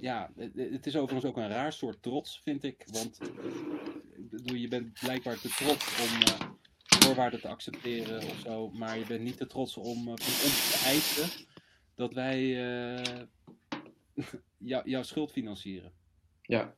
ja, 0.00 0.30
het, 0.36 0.86
is 0.86 0.96
overigens 0.96 1.24
ook 1.24 1.36
een 1.36 1.48
raar 1.48 1.72
soort 1.72 2.02
trots, 2.02 2.40
vind 2.42 2.64
ik. 2.64 2.84
Want 2.92 3.18
eh, 3.20 3.28
bedoel, 4.16 4.56
je 4.56 4.68
bent 4.68 4.92
blijkbaar 5.00 5.40
te 5.40 5.48
trots 5.48 6.00
om 6.00 6.22
eh, 6.22 6.48
voorwaarden 6.84 7.40
te 7.40 7.48
accepteren 7.48 8.18
of 8.22 8.38
zo. 8.44 8.70
Maar 8.70 8.98
je 8.98 9.06
bent 9.06 9.20
niet 9.22 9.36
te 9.36 9.46
trots 9.46 9.76
om 9.76 10.08
ons 10.08 10.70
te 10.70 10.82
eisen 10.86 11.46
dat 11.94 12.12
wij 12.14 12.40
jou- 14.58 14.88
jouw 14.90 15.02
schuld 15.02 15.32
financieren. 15.32 15.92
Ja. 16.42 16.74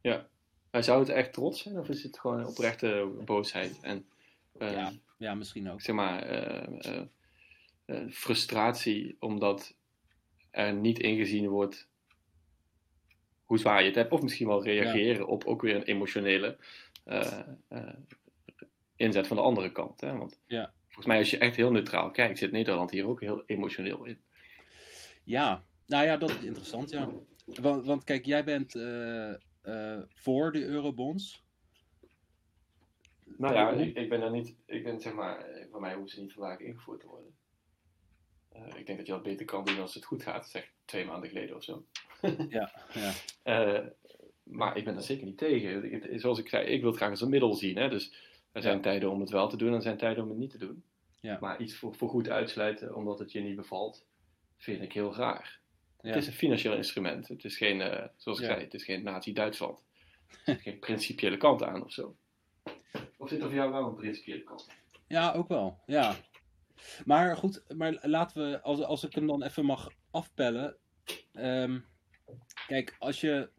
ja. 0.00 0.28
Maar 0.70 0.84
zou 0.84 0.98
het 1.00 1.08
echt 1.08 1.32
trots 1.32 1.62
zijn 1.62 1.78
of 1.78 1.88
is 1.88 2.02
het 2.02 2.18
gewoon 2.18 2.46
oprechte 2.46 3.12
boosheid? 3.24 3.78
En 3.80 4.06
Ja, 4.58 4.92
ja, 5.18 5.34
misschien 5.34 5.70
ook. 5.70 5.80
zeg 5.80 5.94
maar 5.94 6.26
frustratie 8.10 9.16
omdat 9.20 9.74
er 10.50 10.74
niet 10.74 10.98
ingezien 10.98 11.48
wordt 11.48 11.88
hoe 13.50 13.58
zwaar 13.58 13.80
je 13.80 13.86
het 13.86 13.94
hebt. 13.94 14.12
Of 14.12 14.22
misschien 14.22 14.46
wel 14.46 14.64
reageren 14.64 15.26
op 15.26 15.44
ook 15.44 15.62
weer 15.62 15.74
een 15.74 15.82
emotionele 15.82 16.56
eh, 17.04 17.38
eh, 17.68 17.94
inzet 18.96 19.26
van 19.26 19.36
de 19.36 19.42
andere 19.42 19.72
kant. 19.72 20.00
Hè? 20.00 20.16
Want 20.16 20.40
Ja. 20.46 20.72
volgens 20.84 21.06
mij 21.06 21.18
als 21.18 21.30
je 21.30 21.38
echt 21.38 21.56
heel 21.56 21.70
neutraal 21.70 22.10
kijkt, 22.10 22.38
zit 22.38 22.52
Nederland 22.52 22.90
hier 22.90 23.06
ook 23.06 23.20
heel 23.20 23.42
emotioneel 23.46 24.04
in. 24.04 24.20
Ja, 25.24 25.64
nou 25.86 26.04
ja, 26.04 26.16
dat 26.16 26.30
is 26.30 26.42
interessant, 26.42 26.90
ja. 26.90 27.10
Want, 27.46 27.84
want 27.84 28.04
kijk, 28.04 28.24
jij 28.24 28.44
bent 28.44 28.74
eh, 28.74 29.30
eh, 29.62 30.02
voor 30.08 30.52
de 30.52 30.64
eurobonds. 30.64 31.44
Nou 33.36 33.54
ja, 33.54 33.70
ik, 33.70 33.96
ik 33.96 34.08
ben 34.08 34.22
er 34.22 34.30
niet, 34.30 34.56
ik 34.66 34.84
ben 34.84 35.00
zeg 35.00 35.14
maar, 35.14 35.46
voor 35.70 35.80
mij 35.80 35.94
hoeven 35.94 36.10
ze 36.10 36.20
niet 36.20 36.32
vandaag 36.32 36.58
ingevoerd 36.58 37.00
te 37.00 37.06
worden. 37.06 37.34
Eh, 38.52 38.62
ik 38.76 38.86
denk 38.86 38.98
dat 38.98 39.06
je 39.06 39.12
dat 39.12 39.22
beter 39.22 39.46
kan 39.46 39.64
doen 39.64 39.80
als 39.80 39.94
het 39.94 40.04
goed 40.04 40.22
gaat, 40.22 40.48
zeg 40.48 40.70
twee 40.84 41.04
maanden 41.04 41.28
geleden 41.28 41.56
of 41.56 41.62
zo. 41.64 41.84
Ja, 42.48 42.72
ja. 42.92 43.12
Eh, 43.42 43.86
maar 44.42 44.76
ik 44.76 44.84
ben 44.84 44.96
er 44.96 45.02
zeker 45.02 45.24
niet 45.24 45.38
tegen. 45.38 46.20
Zoals 46.20 46.38
ik 46.38 46.48
zei, 46.48 46.66
ik 46.66 46.80
wil 46.80 46.88
het 46.88 46.98
graag 46.98 47.10
als 47.10 47.20
een 47.20 47.28
middel 47.30 47.54
zien. 47.54 47.76
Hè? 47.76 47.88
Dus 47.88 48.14
er 48.52 48.62
zijn 48.62 48.76
Ja. 48.76 48.82
tijden 48.82 49.10
om 49.10 49.20
het 49.20 49.30
wel 49.30 49.48
te 49.48 49.56
doen 49.56 49.68
en 49.68 49.74
er 49.74 49.82
zijn 49.82 49.96
tijden 49.96 50.22
om 50.22 50.28
het 50.28 50.38
niet 50.38 50.50
te 50.50 50.58
doen. 50.58 50.84
Ja. 51.20 51.38
Maar 51.40 51.60
iets 51.60 51.74
voor, 51.76 51.94
voor 51.94 52.08
goed 52.08 52.28
uitsluiten 52.28 52.94
omdat 52.94 53.18
het 53.18 53.32
je 53.32 53.40
niet 53.40 53.56
bevalt, 53.56 54.06
vind 54.56 54.82
ik 54.82 54.92
heel 54.92 55.14
raar. 55.14 55.58
Ja. 56.00 56.08
Het 56.08 56.16
is 56.16 56.26
een 56.26 56.32
financieel 56.32 56.74
instrument. 56.74 57.28
Het 57.28 57.44
is 57.44 57.56
geen, 57.56 57.80
eh, 57.80 58.06
zoals 58.16 58.38
ik 58.40 58.44
zei, 58.46 58.60
het 58.60 58.74
is 58.74 58.84
geen 58.84 59.02
nazi-Duitsland. 59.02 59.82
Er 60.30 60.40
zit 60.44 60.60
geen 60.60 60.78
principiële 60.78 61.36
kant 61.36 61.62
aan 61.62 61.84
of 61.84 61.92
zo. 61.92 62.16
Of 63.16 63.28
zit 63.28 63.40
er 63.40 63.46
voor 63.46 63.54
jou 63.54 63.72
wel 63.72 63.86
een 63.86 63.94
principiële 63.94 64.42
kant? 64.42 64.68
Ja, 65.06 65.32
ook 65.32 65.48
wel. 65.48 65.78
Ja. 65.86 66.16
Maar 67.04 67.36
goed, 67.36 67.62
maar 67.76 67.98
laten 68.02 68.50
we, 68.50 68.60
als, 68.60 68.82
als 68.82 69.04
ik 69.04 69.14
hem 69.14 69.26
dan 69.26 69.42
even 69.42 69.64
mag 69.64 69.90
afpellen. 70.10 70.76
Ehm, 71.32 71.78
kijk, 72.66 72.96
als 72.98 73.20
je, 73.20 73.50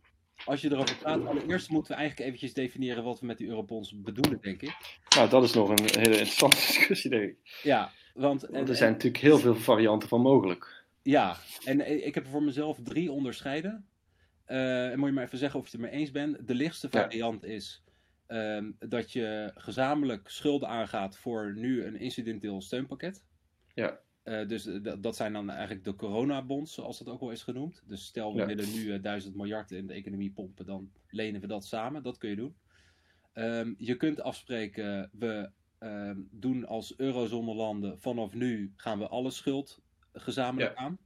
als 0.45 0.61
je 0.61 0.71
erover 0.71 0.97
praat, 0.97 1.25
allereerst 1.25 1.69
moeten 1.69 1.91
we 1.91 1.97
eigenlijk 1.97 2.27
eventjes 2.27 2.53
definiëren 2.53 3.03
wat 3.03 3.19
we 3.19 3.25
met 3.25 3.37
die 3.37 3.47
eurobonds 3.47 4.01
bedoelen, 4.01 4.41
denk 4.41 4.61
ik. 4.61 4.75
Nou, 5.15 5.29
dat 5.29 5.43
is 5.43 5.53
nog 5.53 5.69
een 5.69 5.85
hele 5.85 6.11
interessante 6.11 6.57
discussie, 6.67 7.09
denk 7.09 7.23
ik. 7.23 7.59
Ja, 7.63 7.91
want... 8.13 8.53
Er 8.53 8.75
zijn 8.75 8.91
natuurlijk 8.91 9.23
heel 9.23 9.37
veel 9.37 9.55
varianten 9.55 10.09
van 10.09 10.21
mogelijk. 10.21 10.85
Ja, 11.03 11.37
en 11.63 12.05
ik 12.05 12.15
heb 12.15 12.23
er 12.23 12.31
voor 12.31 12.43
mezelf 12.43 12.79
drie 12.83 13.11
onderscheiden. 13.11 13.85
Uh, 14.47 14.91
en 14.91 14.99
moet 14.99 15.07
je 15.07 15.13
maar 15.13 15.23
even 15.23 15.37
zeggen 15.37 15.59
of 15.59 15.65
je 15.65 15.77
het 15.77 15.85
ermee 15.85 15.99
eens 15.99 16.11
bent. 16.11 16.47
De 16.47 16.55
lichtste 16.55 16.89
variant 16.89 17.43
is 17.43 17.83
um, 18.31 18.75
dat 18.79 19.11
je 19.11 19.51
gezamenlijk 19.55 20.29
schulden 20.29 20.69
aangaat 20.69 21.17
voor 21.17 21.53
nu 21.55 21.85
een 21.85 21.95
incidenteel 21.95 22.61
steunpakket. 22.61 23.23
Ja. 23.73 23.99
Uh, 24.23 24.47
dus 24.47 24.69
dat 24.99 25.15
zijn 25.15 25.33
dan 25.33 25.49
eigenlijk 25.49 25.83
de 25.83 25.95
coronabonds, 25.95 26.73
zoals 26.73 26.97
dat 26.97 27.07
ook 27.07 27.19
wel 27.19 27.31
is 27.31 27.43
genoemd. 27.43 27.83
Dus 27.85 28.05
stel 28.05 28.33
we 28.33 28.39
ja. 28.39 28.45
willen 28.45 28.71
nu 28.71 28.79
uh, 28.79 29.01
1000 29.01 29.35
miljard 29.35 29.71
in 29.71 29.87
de 29.87 29.93
economie 29.93 30.31
pompen, 30.31 30.65
dan 30.65 30.91
lenen 31.09 31.41
we 31.41 31.47
dat 31.47 31.65
samen. 31.65 32.03
Dat 32.03 32.17
kun 32.17 32.29
je 32.29 32.35
doen. 32.35 32.55
Um, 33.33 33.75
je 33.77 33.95
kunt 33.95 34.21
afspreken, 34.21 35.09
we 35.13 35.49
um, 35.79 36.27
doen 36.31 36.65
als 36.67 36.97
eurozone-landen 36.97 37.99
vanaf 37.99 38.33
nu 38.33 38.73
gaan 38.75 38.99
we 38.99 39.07
alle 39.07 39.31
schuld 39.31 39.81
gezamenlijk 40.13 40.77
ja. 40.77 40.83
aan. 40.83 40.97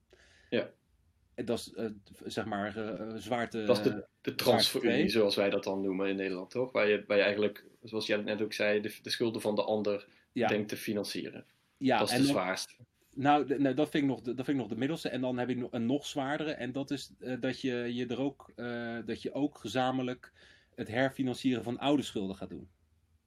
Ja. 0.50 0.70
Dat 1.36 1.60
is 1.60 1.74
uh, 1.78 1.90
zeg 2.26 2.46
maar 2.46 2.78
uh, 2.78 3.16
zwaarte. 3.16 3.64
Dat 3.64 3.78
is 3.78 3.84
de, 3.84 4.08
de 4.22 4.36
transferunie, 4.36 5.10
zoals 5.10 5.36
wij 5.36 5.50
dat 5.50 5.64
dan 5.64 5.82
noemen 5.82 6.10
in 6.10 6.16
Nederland, 6.16 6.50
toch? 6.50 6.72
Waar 6.72 6.88
je, 6.88 7.04
waar 7.08 7.18
je 7.18 7.24
eigenlijk, 7.24 7.66
zoals 7.84 8.08
jij 8.08 8.18
net 8.18 8.42
ook 8.42 8.54
zei, 8.54 8.82
de, 8.82 8.96
de 9.02 9.10
schulden 9.10 9.42
van 9.42 9.56
de 9.56 9.64
ander 9.64 10.08
ja. 10.32 10.48
denkt 10.48 10.70
te 10.70 10.78
financieren. 10.78 11.46
Ja, 11.78 12.00
dat 12.00 12.12
is 12.12 12.18
de 12.18 12.26
zwaarste. 12.26 12.74
Nou, 13.14 13.46
de, 13.46 13.60
nou 13.60 13.76
dat, 13.76 13.90
vind 13.90 14.04
ik 14.04 14.10
nog 14.10 14.22
de, 14.22 14.34
dat 14.34 14.46
vind 14.46 14.58
ik 14.58 14.64
nog 14.64 14.72
de 14.72 14.80
middelste. 14.80 15.10
En 15.10 15.22
dan 15.22 15.38
heb 15.38 15.50
ik 15.50 15.58
nog 15.58 15.72
een 15.72 15.86
nog 15.86 16.06
zwaardere. 16.06 16.52
En 16.52 16.72
dat 16.72 16.92
is 16.92 17.12
uh, 17.20 17.42
dat, 17.42 17.62
je, 17.62 17.94
je 17.94 18.08
er 18.08 18.20
ook, 18.20 18.52
dat 19.06 19.22
je 19.22 19.34
ook 19.34 19.58
gezamenlijk 19.58 20.32
het 20.76 20.88
herfinancieren 20.88 21.64
van 21.64 21.80
oude 21.80 22.04
schulden 22.04 22.36
gaat 22.36 22.50
doen. 22.50 22.70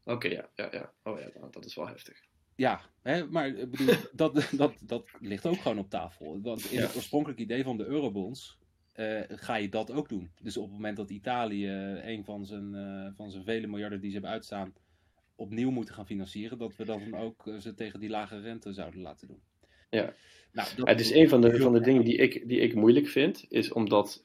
Oké, 0.05 0.27
okay, 0.27 0.31
ja, 0.31 0.49
ja, 0.55 0.69
ja. 0.71 0.93
Oh 1.03 1.21
ja, 1.21 1.49
dat 1.51 1.65
is 1.65 1.75
wel 1.75 1.89
heftig. 1.89 2.28
Ja, 2.59 2.81
hè, 3.03 3.27
maar 3.27 3.49
ik 3.49 3.71
bedoel, 3.71 3.95
dat, 4.13 4.49
dat, 4.53 4.73
dat 4.81 5.09
ligt 5.21 5.47
ook 5.47 5.61
gewoon 5.61 5.79
op 5.79 5.91
tafel. 5.91 6.41
Want 6.43 6.71
in 6.71 6.79
ja. 6.79 6.87
het 6.87 6.97
oorspronkelijk 6.97 7.41
idee 7.41 7.63
van 7.63 7.77
de 7.77 7.85
eurobonds 7.85 8.59
uh, 8.95 9.21
ga 9.29 9.57
je 9.57 9.69
dat 9.69 9.91
ook 9.91 10.09
doen. 10.09 10.31
Dus 10.43 10.57
op 10.57 10.65
het 10.65 10.73
moment 10.73 10.97
dat 10.97 11.11
Italië 11.11 11.69
een 12.03 12.25
van 12.25 12.47
zijn, 12.47 12.75
uh, 12.75 13.09
van 13.17 13.31
zijn 13.31 13.45
vele 13.45 13.67
miljarden 13.67 14.01
die 14.01 14.09
ze 14.09 14.15
hebben 14.15 14.33
uitstaan 14.33 14.75
opnieuw 15.37 15.71
moeten 15.71 15.95
gaan 15.95 16.07
financieren, 16.07 16.59
dat 16.59 16.77
we 16.77 16.85
dan 16.85 17.15
ook 17.15 17.47
uh, 17.47 17.59
ze 17.59 17.75
tegen 17.75 18.01
die 18.01 18.11
lage 18.11 18.41
rente 18.41 18.73
zouden 18.73 19.01
laten 19.01 19.29
doen. 19.29 19.41
Ja, 19.91 20.15
nou, 20.53 20.69
dat 20.77 20.89
het 20.89 21.01
is 21.01 21.11
een 21.11 21.29
van 21.29 21.41
de, 21.41 21.57
van 21.57 21.73
de 21.73 21.81
dingen 21.81 22.05
die 22.05 22.17
ik, 22.17 22.49
die 22.49 22.61
ik 22.61 22.75
moeilijk 22.75 23.07
vind, 23.07 23.45
is 23.49 23.73
omdat 23.73 24.23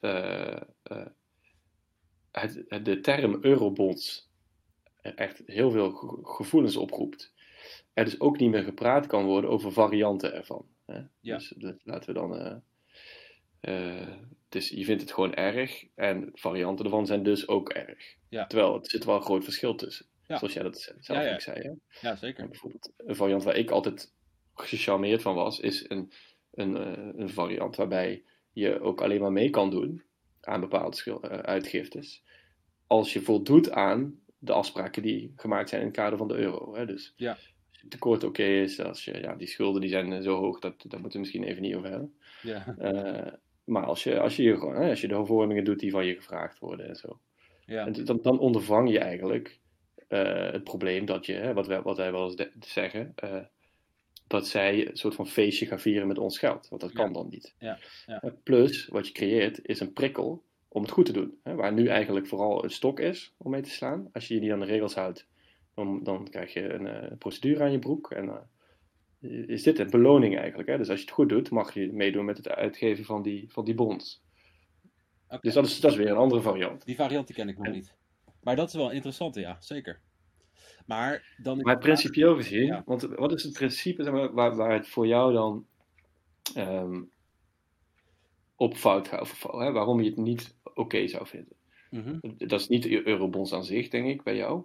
het, 2.32 2.63
de 2.86 3.00
term 3.02 3.38
eurobonds 3.42 4.32
echt 5.02 5.42
heel 5.46 5.72
veel 5.72 5.92
gevoelens 6.24 6.78
oproept 6.78 7.34
er 7.94 8.06
dus 8.06 8.20
ook 8.20 8.40
niet 8.40 8.50
meer 8.50 8.64
gepraat 8.64 9.08
kan 9.08 9.26
worden 9.26 9.50
over 9.50 9.72
varianten 9.72 10.34
ervan. 10.34 10.66
Hè? 10.86 11.02
Ja. 11.20 11.38
Dus 11.38 11.54
dat, 11.58 11.76
laten 11.84 12.14
we 12.14 12.20
dan. 12.20 12.36
Uh, 12.36 12.56
uh, 13.62 14.08
dus 14.50 14.70
je 14.70 14.86
vindt 14.86 15.02
het 15.02 15.12
gewoon 15.12 15.34
erg 15.34 15.86
en 15.96 16.30
varianten 16.34 16.86
ervan 16.86 17.06
zijn 17.06 17.24
dus 17.24 17.48
ook 17.48 17.70
erg. 17.70 18.16
Ja. 18.30 18.48
Terwijl 18.48 18.76
er 18.76 18.90
zit 18.90 19.06
wel 19.06 19.16
een 19.16 19.22
groot 19.22 19.44
verschil 19.44 19.76
tussen. 19.76 20.06
Ja. 20.28 20.38
Zoals 20.38 20.54
jij 20.54 20.64
dat 20.64 20.96
zelf 21.00 21.20
ja, 21.20 21.22
ja. 21.22 21.40
zei. 21.40 21.62
Hè? 21.62 21.72
Ja, 22.08 22.16
zeker. 22.16 22.44
En 22.44 22.50
bijvoorbeeld 22.50 22.94
een 22.98 23.16
variant 23.16 23.44
waar 23.44 23.56
ik 23.56 23.72
altijd 23.72 24.14
gecharmeerd 24.54 25.22
van 25.22 25.36
was, 25.36 25.60
is 25.60 25.90
een, 25.90 26.12
een, 26.52 26.76
uh, 26.76 27.14
een 27.16 27.30
variant 27.30 27.76
waarbij 27.76 28.24
je 28.52 28.80
ook 28.80 29.02
alleen 29.02 29.22
maar 29.22 29.32
mee 29.32 29.50
kan 29.50 29.70
doen 29.70 30.04
aan 30.42 30.60
bepaalde 30.60 31.22
uitgiftes. 31.42 32.24
Als 32.88 33.14
je 33.14 33.22
voldoet 33.22 33.72
aan 33.72 34.20
de 34.38 34.54
afspraken 34.54 35.02
die 35.02 35.34
gemaakt 35.36 35.70
zijn 35.70 35.82
in 35.82 35.88
het 35.88 35.96
kader 35.96 36.18
van 36.18 36.28
de 36.28 36.36
euro. 36.36 36.76
Hè? 36.76 36.86
Dus 36.86 37.14
ja 37.16 37.38
tekort 37.90 38.24
oké 38.24 38.42
okay 38.42 38.62
is, 38.62 38.80
als 38.80 39.06
je, 39.06 39.20
ja, 39.22 39.36
die 39.36 39.48
schulden 39.48 39.82
die 39.82 39.90
zijn 39.90 40.24
zo 40.24 40.36
hoog, 40.36 40.60
dat, 40.60 40.74
daar 40.88 41.00
moeten 41.00 41.12
we 41.12 41.20
misschien 41.20 41.44
even 41.44 41.62
niet 41.62 41.75
over 41.75 41.90
hebben. 41.90 42.16
Ja. 42.42 42.75
Uh, 42.80 43.34
maar 43.63 43.86
als 43.86 44.04
je, 44.04 44.20
als, 44.20 44.36
je, 44.36 44.58
gewoon, 44.58 44.75
als 44.75 45.02
je 45.02 45.08
de 45.08 45.16
hervormingen 45.16 45.63
doet 45.63 45.80
die 45.80 45.92
van 45.92 46.06
je 46.06 46.16
gevraagd 46.16 46.60
worden 46.60 46.88
en 46.88 46.96
zo, 46.96 47.20
ja. 47.66 47.86
en 47.86 48.06
dan, 48.06 48.20
dan 48.22 48.40
ondervang 48.40 48.92
je 48.92 49.00
eigenlijk 49.00 49.60
uh, 50.10 50.52
het 50.52 50.63
probleem 50.63 51.06
dat 51.06 51.25
je, 51.25 51.34
hè, 51.34 51.54
wat, 51.54 51.68
wij, 51.68 51.82
wat 51.82 51.98
wij 51.98 52.12
wel 52.12 52.30
eens 52.30 52.50
zeggen, 52.60 53.13
uh, 53.24 53.42
dat 54.28 54.48
zij 54.48 54.88
een 54.88 54.98
soort 54.98 55.16
van 55.16 55.28
feestje 55.28 55.66
gaan 55.66 55.80
vieren 55.80 56.08
met 56.08 56.18
ons 56.18 56.38
geld. 56.38 56.70
Want 56.70 56.82
dat 56.82 56.92
kan 56.92 57.08
ja. 57.08 57.13
dan 57.13 57.28
niet. 57.30 57.56
Ja. 57.60 57.78
Ja. 58.06 58.34
Plus, 58.44 58.88
wat 58.88 59.08
je 59.08 59.13
creëert, 59.13 59.68
is 59.68 59.80
een 59.80 59.94
prikkel 59.94 60.44
om 60.68 60.82
het 60.82 60.92
goed 60.92 61.06
te 61.06 61.12
doen. 61.12 61.40
Hè, 61.44 61.56
waar 61.56 61.74
nu 61.74 61.88
eigenlijk 61.88 62.28
vooral 62.28 62.63
een 62.63 62.72
stok 62.72 63.00
is 63.00 63.34
om 63.38 63.52
mee 63.52 63.62
te 63.62 63.70
slaan. 63.70 64.10
Als 64.13 64.28
je 64.28 64.34
je 64.34 64.40
niet 64.40 64.52
aan 64.52 64.60
de 64.60 64.66
regels 64.66 64.96
houdt, 64.96 65.28
dan, 65.74 66.03
dan 66.03 66.30
krijg 66.30 66.53
je 66.53 66.74
een 66.74 66.86
uh, 66.86 67.18
procedure 67.18 67.63
aan 67.63 67.72
je 67.72 67.80
broek. 67.80 68.12
En 68.12 68.25
uh, 69.22 69.48
is 69.48 69.63
dit 69.63 69.80
een 69.80 69.89
beloning 69.89 70.38
eigenlijk. 70.38 70.70
Hè? 70.70 70.77
Dus 70.77 70.89
als 70.89 71.00
je 71.00 71.06
het 71.06 71.13
goed 71.13 71.30
doet, 71.30 71.50
mag 71.50 71.74
je 71.74 71.94
meedoen 71.94 72.25
met 72.25 72.38
het 72.38 72.50
uitgeven 72.50 73.06
van 73.06 73.22
die, 73.22 73.51
van 73.51 73.65
die 73.65 73.75
bonds. 73.75 74.24
Okay. 75.25 75.39
Dus 75.42 75.53
dat 75.53 75.65
is, 75.65 75.80
dat 75.80 75.92
is 75.92 75.98
weer 75.98 76.10
een 76.10 76.18
andere 76.18 76.42
variant. 76.42 76.86
Die 76.86 76.96
variant 76.96 77.27
die 77.27 77.36
ken 77.36 77.50
ik 77.50 77.58
nog 77.58 77.65
en... 77.65 77.72
niet. 77.72 77.96
Maar 78.42 78.56
dat 78.56 78.68
is 78.68 78.74
wel 78.74 78.92
interessant, 78.92 79.36
ja, 79.36 79.58
zeker. 79.60 80.00
Maar, 80.86 81.36
dan 81.38 81.62
maar 81.62 81.77
principieel 81.77 82.36
gezien, 82.36 82.65
ja. 82.65 82.84
want 82.86 83.01
wat 83.01 83.34
is 83.34 83.44
het 83.44 83.53
principe 83.53 84.03
zeg 84.03 84.13
maar, 84.13 84.34
waar, 84.34 84.56
waar 84.56 84.74
het 84.74 84.88
voor 84.88 85.08
jou 85.08 85.34
dan 85.34 85.65
um, 86.58 87.12
op 88.56 88.75
fout 88.75 89.08
gaat? 89.08 89.22
Of, 89.22 89.44
hè, 89.51 89.72
waarom 89.72 90.01
je 90.01 90.10
het 90.10 90.18
niet 90.18 90.56
oké 90.63 90.80
okay 90.80 91.08
zou 91.08 91.27
vinden? 91.27 91.56
Mm 91.89 92.03
-hmm. 92.03 92.38
Dat 92.38 92.60
is 92.60 92.68
niet 92.68 92.84
de 92.84 93.08
eurobonds 93.08 93.53
aan 93.53 93.65
zich, 93.65 93.89
denk 93.89 94.08
ik, 94.08 94.24
bij 94.24 94.36
jou. 94.36 94.63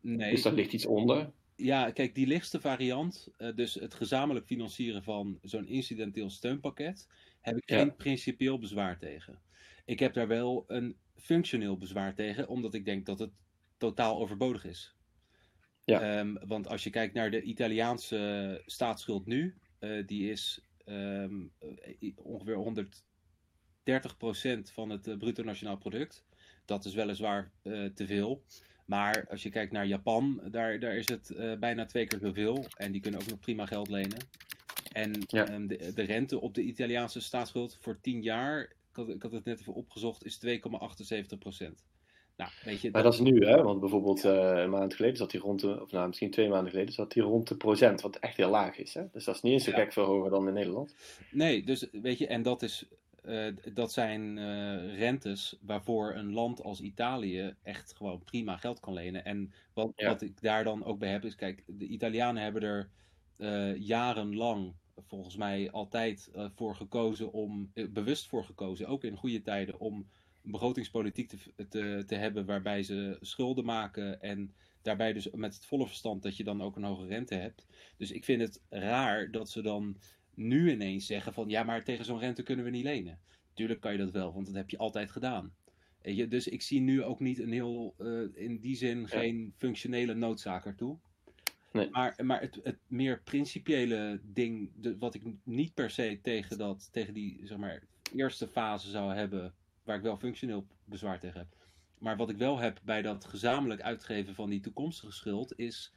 Nee. 0.00 0.30
Dus 0.30 0.42
daar 0.42 0.52
ligt 0.52 0.72
iets 0.72 0.86
onder. 0.86 1.32
Ja, 1.56 1.90
kijk, 1.90 2.14
die 2.14 2.26
lichtste 2.26 2.60
variant, 2.60 3.28
uh, 3.38 3.54
dus 3.54 3.74
het 3.74 3.94
gezamenlijk 3.94 4.46
financieren 4.46 5.02
van 5.02 5.38
zo'n 5.42 5.66
incidenteel 5.66 6.30
steunpakket, 6.30 7.08
heb 7.40 7.56
ik 7.56 7.70
Ja. 7.70 7.78
geen 7.78 7.96
principieel 7.96 8.58
bezwaar 8.58 8.98
tegen. 8.98 9.42
Ik 9.84 9.98
heb 9.98 10.14
daar 10.14 10.28
wel 10.28 10.64
een 10.66 10.96
functioneel 11.14 11.78
bezwaar 11.78 12.14
tegen, 12.14 12.48
omdat 12.48 12.74
ik 12.74 12.84
denk 12.84 13.06
dat 13.06 13.18
het 13.18 13.32
totaal 13.76 14.18
overbodig 14.18 14.64
is. 14.64 14.96
Ja. 15.84 16.18
Um, 16.18 16.38
want 16.46 16.68
als 16.68 16.84
je 16.84 16.90
kijkt 16.90 17.14
naar 17.14 17.30
de 17.30 17.42
Italiaanse 17.42 18.62
staatsschuld 18.66 19.26
nu, 19.26 19.58
uh, 19.80 20.06
die 20.06 20.30
is 20.30 20.66
um, 20.84 21.52
ongeveer 22.16 22.56
130% 22.56 22.60
van 24.72 24.90
het 24.90 25.06
uh, 25.06 25.16
bruto 25.16 25.42
nationaal 25.42 25.78
product. 25.78 26.24
Dat 26.64 26.84
is 26.84 26.94
weliswaar 26.94 27.52
uh, 27.62 27.84
te 27.86 28.06
veel. 28.06 28.44
Maar 28.88 29.26
als 29.30 29.42
je 29.42 29.50
kijkt 29.50 29.72
naar 29.72 29.86
Japan, 29.86 30.40
daar, 30.50 30.78
daar 30.80 30.96
is 30.96 31.08
het 31.08 31.30
uh, 31.36 31.52
bijna 31.58 31.84
twee 31.86 32.06
keer 32.06 32.18
zoveel. 32.22 32.64
En 32.76 32.92
die 32.92 33.00
kunnen 33.00 33.20
ook 33.20 33.28
nog 33.30 33.38
prima 33.40 33.66
geld 33.66 33.88
lenen. 33.88 34.18
En 34.92 35.12
Ja. 35.26 35.52
um, 35.54 35.66
de, 35.66 35.92
de 35.94 36.02
rente 36.02 36.40
op 36.40 36.54
de 36.54 36.62
Italiaanse 36.62 37.20
staatsschuld 37.20 37.76
voor 37.80 37.98
10 38.00 38.22
jaar, 38.22 38.60
ik 38.62 38.68
had, 38.92 39.08
ik 39.08 39.22
had 39.22 39.32
het 39.32 39.44
net 39.44 39.60
even 39.60 39.74
opgezocht, 39.74 40.24
is 40.24 40.40
2,78% 40.46 40.50
Nou, 42.36 42.50
weet 42.64 42.80
je, 42.80 42.90
Maar 42.90 43.02
dat 43.02 43.12
is 43.14 43.20
nu, 43.20 43.46
hè? 43.46 43.62
Want 43.62 43.80
bijvoorbeeld 43.80 44.24
uh, 44.24 44.32
een 44.54 44.70
maand 44.70 44.94
geleden 44.94 45.16
zat 45.16 45.32
hij 45.32 45.40
rond 45.40 45.60
de, 45.60 45.80
of 45.82 45.90
nou 45.90 46.06
misschien 46.06 46.30
twee 46.30 46.48
maanden 46.48 46.70
geleden, 46.70 46.94
zat 46.94 47.14
hij 47.14 47.22
rond 47.22 47.48
de 47.48 47.56
procent, 47.56 48.00
wat 48.00 48.16
echt 48.16 48.36
heel 48.36 48.50
laag 48.50 48.76
is. 48.78 48.94
Hè? 48.94 49.02
Dus 49.12 49.24
dat 49.24 49.34
is 49.34 49.42
niet 49.42 49.52
eens 49.52 49.64
zo 49.64 49.70
Ja. 49.70 49.76
gek 49.76 49.92
veel 49.92 50.04
hoger 50.04 50.30
dan 50.30 50.48
in 50.48 50.54
Nederland. 50.54 50.94
Nee, 51.30 51.64
dus 51.64 51.88
weet 51.92 52.18
je, 52.18 52.26
en 52.26 52.42
dat, 52.42 52.62
is, 52.62 52.86
uh, 53.28 53.56
dat 53.74 53.92
zijn 53.92 54.36
uh, 54.36 54.96
rentes 54.98 55.58
waarvoor 55.60 56.14
een 56.14 56.32
land 56.32 56.62
als 56.62 56.80
Italië 56.80 57.54
echt 57.62 57.94
gewoon 57.96 58.24
prima 58.24 58.56
geld 58.56 58.80
kan 58.80 58.92
lenen. 58.92 59.24
En 59.24 59.52
wat, 59.72 59.92
Ja. 59.96 60.08
wat 60.08 60.22
ik 60.22 60.40
daar 60.40 60.64
dan 60.64 60.84
ook 60.84 60.98
bij 60.98 61.10
heb, 61.10 61.24
is 61.24 61.34
kijk, 61.34 61.62
de 61.66 61.86
Italianen 61.86 62.42
hebben 62.42 62.62
er 62.62 62.90
uh, 63.38 63.76
jarenlang 63.76 64.74
volgens 65.06 65.36
mij 65.36 65.70
altijd 65.70 66.30
voor 66.54 66.76
gekozen 66.76 67.32
om, 67.32 67.72
bewust 67.90 68.26
voor 68.26 68.44
gekozen, 68.44 68.86
ook 68.86 69.04
in 69.04 69.16
goede 69.16 69.42
tijden, 69.42 69.78
om 69.80 70.08
een 70.44 70.50
begrotingspolitiek 70.50 71.28
te, 71.28 71.38
te, 71.68 72.04
te 72.06 72.14
hebben 72.14 72.46
waarbij 72.46 72.82
ze 72.82 73.16
schulden 73.20 73.64
maken 73.64 74.20
en 74.20 74.54
daarbij 74.82 75.12
dus 75.12 75.30
met 75.30 75.54
het 75.54 75.66
volle 75.66 75.86
verstand 75.86 76.22
dat 76.22 76.36
je 76.36 76.44
dan 76.44 76.62
ook 76.62 76.76
een 76.76 76.84
hoge 76.84 77.06
rente 77.06 77.34
hebt. 77.34 77.66
Dus 77.96 78.10
ik 78.10 78.24
vind 78.24 78.40
het 78.40 78.62
raar 78.68 79.30
dat 79.30 79.50
ze 79.50 79.62
dan 79.62 79.96
nu 80.38 80.70
ineens 80.70 81.06
zeggen 81.06 81.32
van 81.32 81.48
ja, 81.48 81.62
maar 81.62 81.84
tegen 81.84 82.04
zo'n 82.04 82.18
rente 82.18 82.42
kunnen 82.42 82.64
we 82.64 82.70
niet 82.70 82.84
lenen. 82.84 83.18
Tuurlijk 83.54 83.80
kan 83.80 83.92
je 83.92 83.98
dat 83.98 84.10
wel, 84.10 84.32
want 84.32 84.46
dat 84.46 84.54
heb 84.54 84.70
je 84.70 84.78
altijd 84.78 85.10
gedaan. 85.10 85.54
Je, 86.02 86.28
dus 86.28 86.48
ik 86.48 86.62
zie 86.62 86.80
nu 86.80 87.02
ook 87.02 87.20
niet 87.20 87.38
een 87.38 87.52
heel, 87.52 87.94
uh, 87.98 88.28
in 88.34 88.58
die 88.58 88.76
zin, 88.76 89.00
Ja. 89.00 89.06
geen 89.06 89.52
functionele 89.56 90.14
noodzaak 90.14 90.66
ertoe. 90.66 90.98
Nee. 91.72 91.90
Maar, 91.90 92.14
maar 92.24 92.40
het, 92.40 92.60
het 92.62 92.78
meer 92.86 93.20
principiële 93.22 94.20
ding, 94.22 94.70
de, 94.74 94.98
wat 94.98 95.14
ik 95.14 95.22
niet 95.42 95.74
per 95.74 95.90
se 95.90 96.18
tegen, 96.22 96.58
dat, 96.58 96.88
tegen 96.92 97.14
die 97.14 97.40
zeg 97.44 97.58
maar, 97.58 97.82
eerste 98.14 98.48
fase 98.48 98.90
zou 98.90 99.14
hebben, 99.14 99.54
waar 99.84 99.96
ik 99.96 100.02
wel 100.02 100.16
functioneel 100.16 100.66
bezwaar 100.84 101.20
tegen 101.20 101.38
heb, 101.38 101.56
Maar 101.98 102.16
wat 102.16 102.30
ik 102.30 102.36
wel 102.36 102.58
heb 102.58 102.80
bij 102.84 103.02
dat 103.02 103.24
gezamenlijk 103.24 103.80
uitgeven 103.80 104.34
van 104.34 104.50
die 104.50 104.60
toekomstige 104.60 105.12
schuld 105.12 105.58
is. 105.58 105.92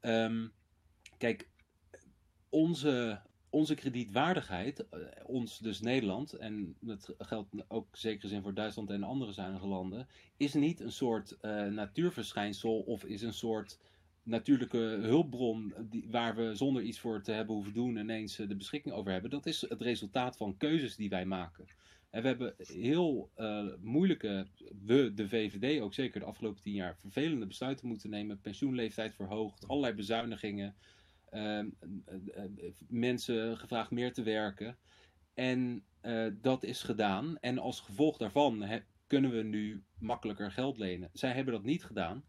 ehm, 0.00 0.46
kijk, 1.18 1.48
onze, 2.48 3.20
onze 3.52 3.74
kredietwaardigheid, 3.74 4.88
eh, 4.88 5.00
ons 5.26 5.58
dus 5.58 5.80
Nederland, 5.80 6.32
en 6.32 6.76
dat 6.80 7.14
geldt 7.18 7.48
ook 7.68 7.96
zeker 7.96 8.28
zin 8.28 8.42
voor 8.42 8.54
Duitsland 8.54 8.90
en 8.90 9.02
andere 9.02 9.32
zuinige 9.32 9.66
landen, 9.66 10.08
is 10.36 10.54
niet 10.54 10.80
een 10.80 10.92
soort 10.92 11.40
eh, 11.40 11.66
natuurverschijnsel 11.66 12.78
of 12.80 13.04
is 13.04 13.22
een 13.22 13.34
soort 13.34 13.78
natuurlijke 14.22 14.78
hulpbron 14.78 15.74
die, 15.80 16.06
waar 16.10 16.36
we 16.36 16.54
zonder 16.54 16.82
iets 16.82 16.98
voor 16.98 17.22
te 17.22 17.32
hebben 17.32 17.54
hoeven 17.54 17.72
doen 17.72 17.96
ineens 17.96 18.38
eh, 18.38 18.48
de 18.48 18.56
beschikking 18.56 18.94
over 18.94 19.12
hebben. 19.12 19.30
Dat 19.30 19.46
is 19.46 19.60
het 19.68 19.80
resultaat 19.80 20.36
van 20.36 20.56
keuzes 20.56 20.96
die 20.96 21.08
wij 21.08 21.24
maken. 21.24 21.66
En 22.10 22.22
we 22.22 22.28
hebben 22.28 22.54
heel 22.58 23.30
moeilijke, 23.80 24.46
we, 24.84 25.14
de 25.14 25.28
VVD, 25.28 25.80
ook 25.80 25.94
zeker 25.94 26.20
de 26.20 26.26
afgelopen 26.26 26.62
tien 26.62 26.74
jaar, 26.74 26.96
vervelende 27.00 27.46
besluiten 27.46 27.86
moeten 27.86 28.10
nemen. 28.10 28.40
Pensioenleeftijd 28.40 29.14
verhoogd, 29.14 29.68
allerlei 29.68 29.94
bezuinigingen. 29.94 30.74
Ehm, 31.32 31.68
eh, 32.04 32.44
eh, 32.44 32.72
mensen 32.88 33.58
gevraagd 33.58 33.90
meer 33.90 34.12
te 34.12 34.22
werken. 34.22 34.78
En 35.34 35.84
eh, 36.00 36.26
dat 36.32 36.62
is 36.62 36.82
gedaan. 36.82 37.38
En 37.40 37.58
als 37.58 37.80
gevolg 37.80 38.16
daarvan 38.16 38.82
kunnen 39.06 39.30
we 39.30 39.42
nu 39.42 39.84
makkelijker 39.98 40.50
geld 40.50 40.78
lenen. 40.78 41.10
Zij 41.12 41.32
hebben 41.32 41.54
dat 41.54 41.64
niet 41.64 41.84
gedaan. 41.84 42.24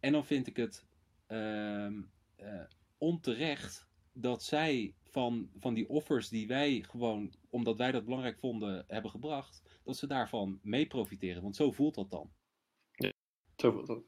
En 0.00 0.12
dan 0.12 0.26
vind 0.26 0.46
ik 0.46 0.56
het 0.56 0.86
ehm, 1.26 2.02
eh, 2.36 2.64
onterecht 2.98 3.88
dat 4.12 4.42
zij 4.42 4.94
van, 5.04 5.50
van 5.58 5.74
die 5.74 5.88
offers 5.88 6.28
die 6.28 6.46
wij 6.46 6.84
gewoon, 6.88 7.34
omdat 7.50 7.76
wij 7.76 7.92
dat 7.92 8.04
belangrijk 8.04 8.38
vonden, 8.38 8.84
hebben 8.88 9.10
gebracht, 9.10 9.62
dat 9.84 9.96
ze 9.96 10.06
daarvan 10.06 10.58
mee 10.62 10.86
profiteren. 10.86 11.42
Want 11.42 11.56
zo 11.56 11.70
voelt 11.70 11.94
dat 11.94 12.10
dan. 12.10 12.30
Zo 13.56 13.72
voelt 13.72 13.88
het. 13.88 14.02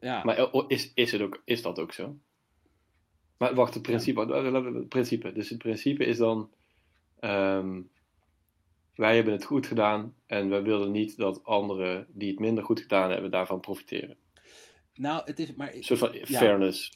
Ja, 0.00 0.24
Maar 0.24 0.68
is, 0.68 0.92
is, 0.94 1.12
het 1.12 1.20
ook, 1.20 1.42
is 1.44 1.62
dat 1.62 1.78
ook 1.78 1.92
zo? 1.92 2.18
Maar 3.40 3.54
wacht, 3.54 3.74
het 3.74 3.82
principe, 3.82 4.20
het 4.34 4.88
principe. 4.88 5.32
Dus 5.32 5.48
het 5.48 5.58
principe 5.58 6.04
is 6.04 6.16
dan, 6.18 6.50
ehm, 7.20 7.82
wij 8.94 9.14
hebben 9.14 9.32
het 9.32 9.44
goed 9.44 9.66
gedaan 9.66 10.14
en 10.26 10.48
wij 10.48 10.62
willen 10.62 10.90
niet 10.90 11.16
dat 11.16 11.44
anderen 11.44 12.06
die 12.08 12.30
het 12.30 12.38
minder 12.38 12.64
goed 12.64 12.80
gedaan 12.80 13.10
hebben 13.10 13.30
daarvan 13.30 13.60
profiteren. 13.60 14.16
nou, 14.94 15.22
het 15.24 15.38
is 15.38 15.54
maar. 15.54 15.74
Een 15.74 15.82
soort 15.82 15.98
van 15.98 16.12
Ja. 16.12 16.24
fairness. 16.24 16.92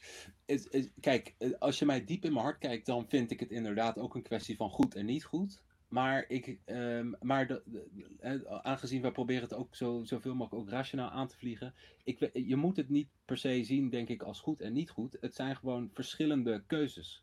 het- 0.46 0.68
het- 0.70 0.92
kijk, 1.00 1.34
eh, 1.38 1.50
als 1.58 1.78
je 1.78 1.84
mij 1.84 2.04
diep 2.04 2.24
in 2.24 2.32
mijn 2.32 2.44
hart 2.44 2.58
kijkt, 2.58 2.86
dan 2.86 3.08
vind 3.08 3.30
ik 3.30 3.40
het 3.40 3.50
inderdaad 3.50 3.98
ook 3.98 4.14
een 4.14 4.22
kwestie 4.22 4.56
van 4.56 4.70
goed 4.70 4.94
en 4.94 5.06
niet 5.06 5.24
goed. 5.24 5.62
Maar, 5.88 6.24
ik, 6.28 6.58
ehm, 6.64 7.12
maar 7.20 7.46
de, 7.46 7.62
de- 7.64 8.08
eh, 8.20 8.40
aangezien 8.62 9.02
wij 9.02 9.10
proberen 9.12 9.42
het 9.42 9.54
ook 9.54 9.74
zo, 9.74 10.00
zoveel 10.04 10.34
mogelijk 10.34 10.62
ook 10.64 10.70
rationaal 10.70 11.10
aan 11.10 11.28
te 11.28 11.36
vliegen. 11.36 11.74
Ik, 12.04 12.30
je 12.32 12.56
moet 12.56 12.76
het 12.76 12.88
niet 12.88 13.08
per 13.24 13.36
se 13.36 13.64
zien, 13.64 13.90
denk 13.90 14.08
ik, 14.08 14.22
als 14.22 14.40
goed 14.40 14.60
en 14.60 14.72
niet 14.72 14.90
goed. 14.90 15.16
Het 15.20 15.34
zijn 15.34 15.56
gewoon 15.56 15.90
verschillende 15.92 16.62
keuzes. 16.66 17.22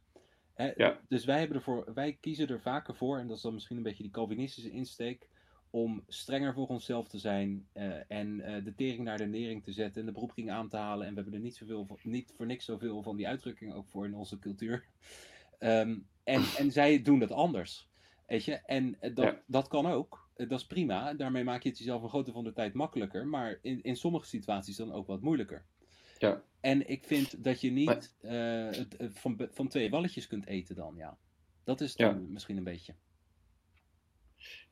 Hè, 0.53 0.71
Ja. 0.75 0.99
Dus 1.07 1.25
wij, 1.25 1.39
hebben 1.39 1.57
ervoor, 1.57 1.93
wij 1.93 2.17
kiezen 2.21 2.47
er 2.47 2.61
vaker 2.61 2.95
voor, 2.95 3.17
en 3.19 3.27
dat 3.27 3.35
is 3.37 3.43
dan 3.43 3.53
misschien 3.53 3.77
een 3.77 3.83
beetje 3.83 4.03
die 4.03 4.11
Calvinistische 4.11 4.71
insteek, 4.71 5.27
om 5.69 6.03
strenger 6.07 6.53
voor 6.53 6.67
onszelf 6.67 7.07
te 7.07 7.17
zijn 7.19 7.67
eh, 7.73 8.11
en 8.11 8.41
eh, 8.41 8.63
de 8.63 8.75
tering 8.75 9.03
naar 9.03 9.17
de 9.17 9.25
nering 9.25 9.63
te 9.63 9.71
zetten 9.71 10.01
en 10.01 10.07
de 10.07 10.13
beroepking 10.13 10.51
aan 10.51 10.69
te 10.69 10.77
halen. 10.77 11.07
En 11.07 11.13
we 11.13 11.21
hebben 11.21 11.33
er 11.39 11.45
niet, 11.45 11.55
zoveel 11.55 11.85
van, 11.85 11.97
niet 12.03 12.33
voor 12.37 12.45
niks 12.45 12.65
zoveel 12.65 13.03
van 13.03 13.15
die 13.15 13.27
uitdrukking 13.27 13.73
ook 13.73 13.87
voor 13.89 14.05
in 14.05 14.13
onze 14.15 14.39
cultuur. 14.39 14.85
Ehm, 15.59 15.97
en, 16.23 16.41
en 16.57 16.71
zij 16.71 17.01
doen 17.01 17.19
dat 17.19 17.31
anders. 17.31 17.89
Weet 18.31 18.45
je? 18.45 18.53
En 18.53 18.97
eh, 18.99 19.15
dat, 19.15 19.25
Ja. 19.25 19.41
dat 19.45 19.67
kan 19.67 19.85
ook. 19.85 20.29
Eh, 20.35 20.49
Dat 20.49 20.59
is 20.59 20.65
prima. 20.65 21.13
Daarmee 21.13 21.43
maak 21.43 21.63
je 21.63 21.69
het 21.69 21.77
jezelf 21.77 22.03
een 22.03 22.09
grote 22.09 22.31
van 22.31 22.43
de 22.43 22.53
tijd 22.53 22.73
makkelijker. 22.73 23.27
Maar 23.27 23.59
in, 23.61 23.83
in 23.83 23.95
sommige 23.95 24.25
situaties 24.25 24.75
dan 24.75 24.91
ook 24.91 25.07
wat 25.07 25.21
moeilijker. 25.21 25.65
Ja. 26.17 26.43
En 26.59 26.89
ik 26.89 27.05
vind 27.05 27.43
dat 27.43 27.61
je 27.61 27.71
niet 27.71 27.85
Maar- 27.85 28.71
eh, 28.71 28.77
het, 28.77 28.95
van, 29.13 29.47
van 29.51 29.67
twee 29.67 29.89
walletjes 29.89 30.27
kunt 30.27 30.45
eten 30.45 30.75
dan, 30.75 30.95
ja. 30.97 31.17
Dat 31.63 31.81
is 31.81 31.95
dan 31.95 32.31
misschien 32.31 32.57
een 32.57 32.63
beetje. 32.63 32.95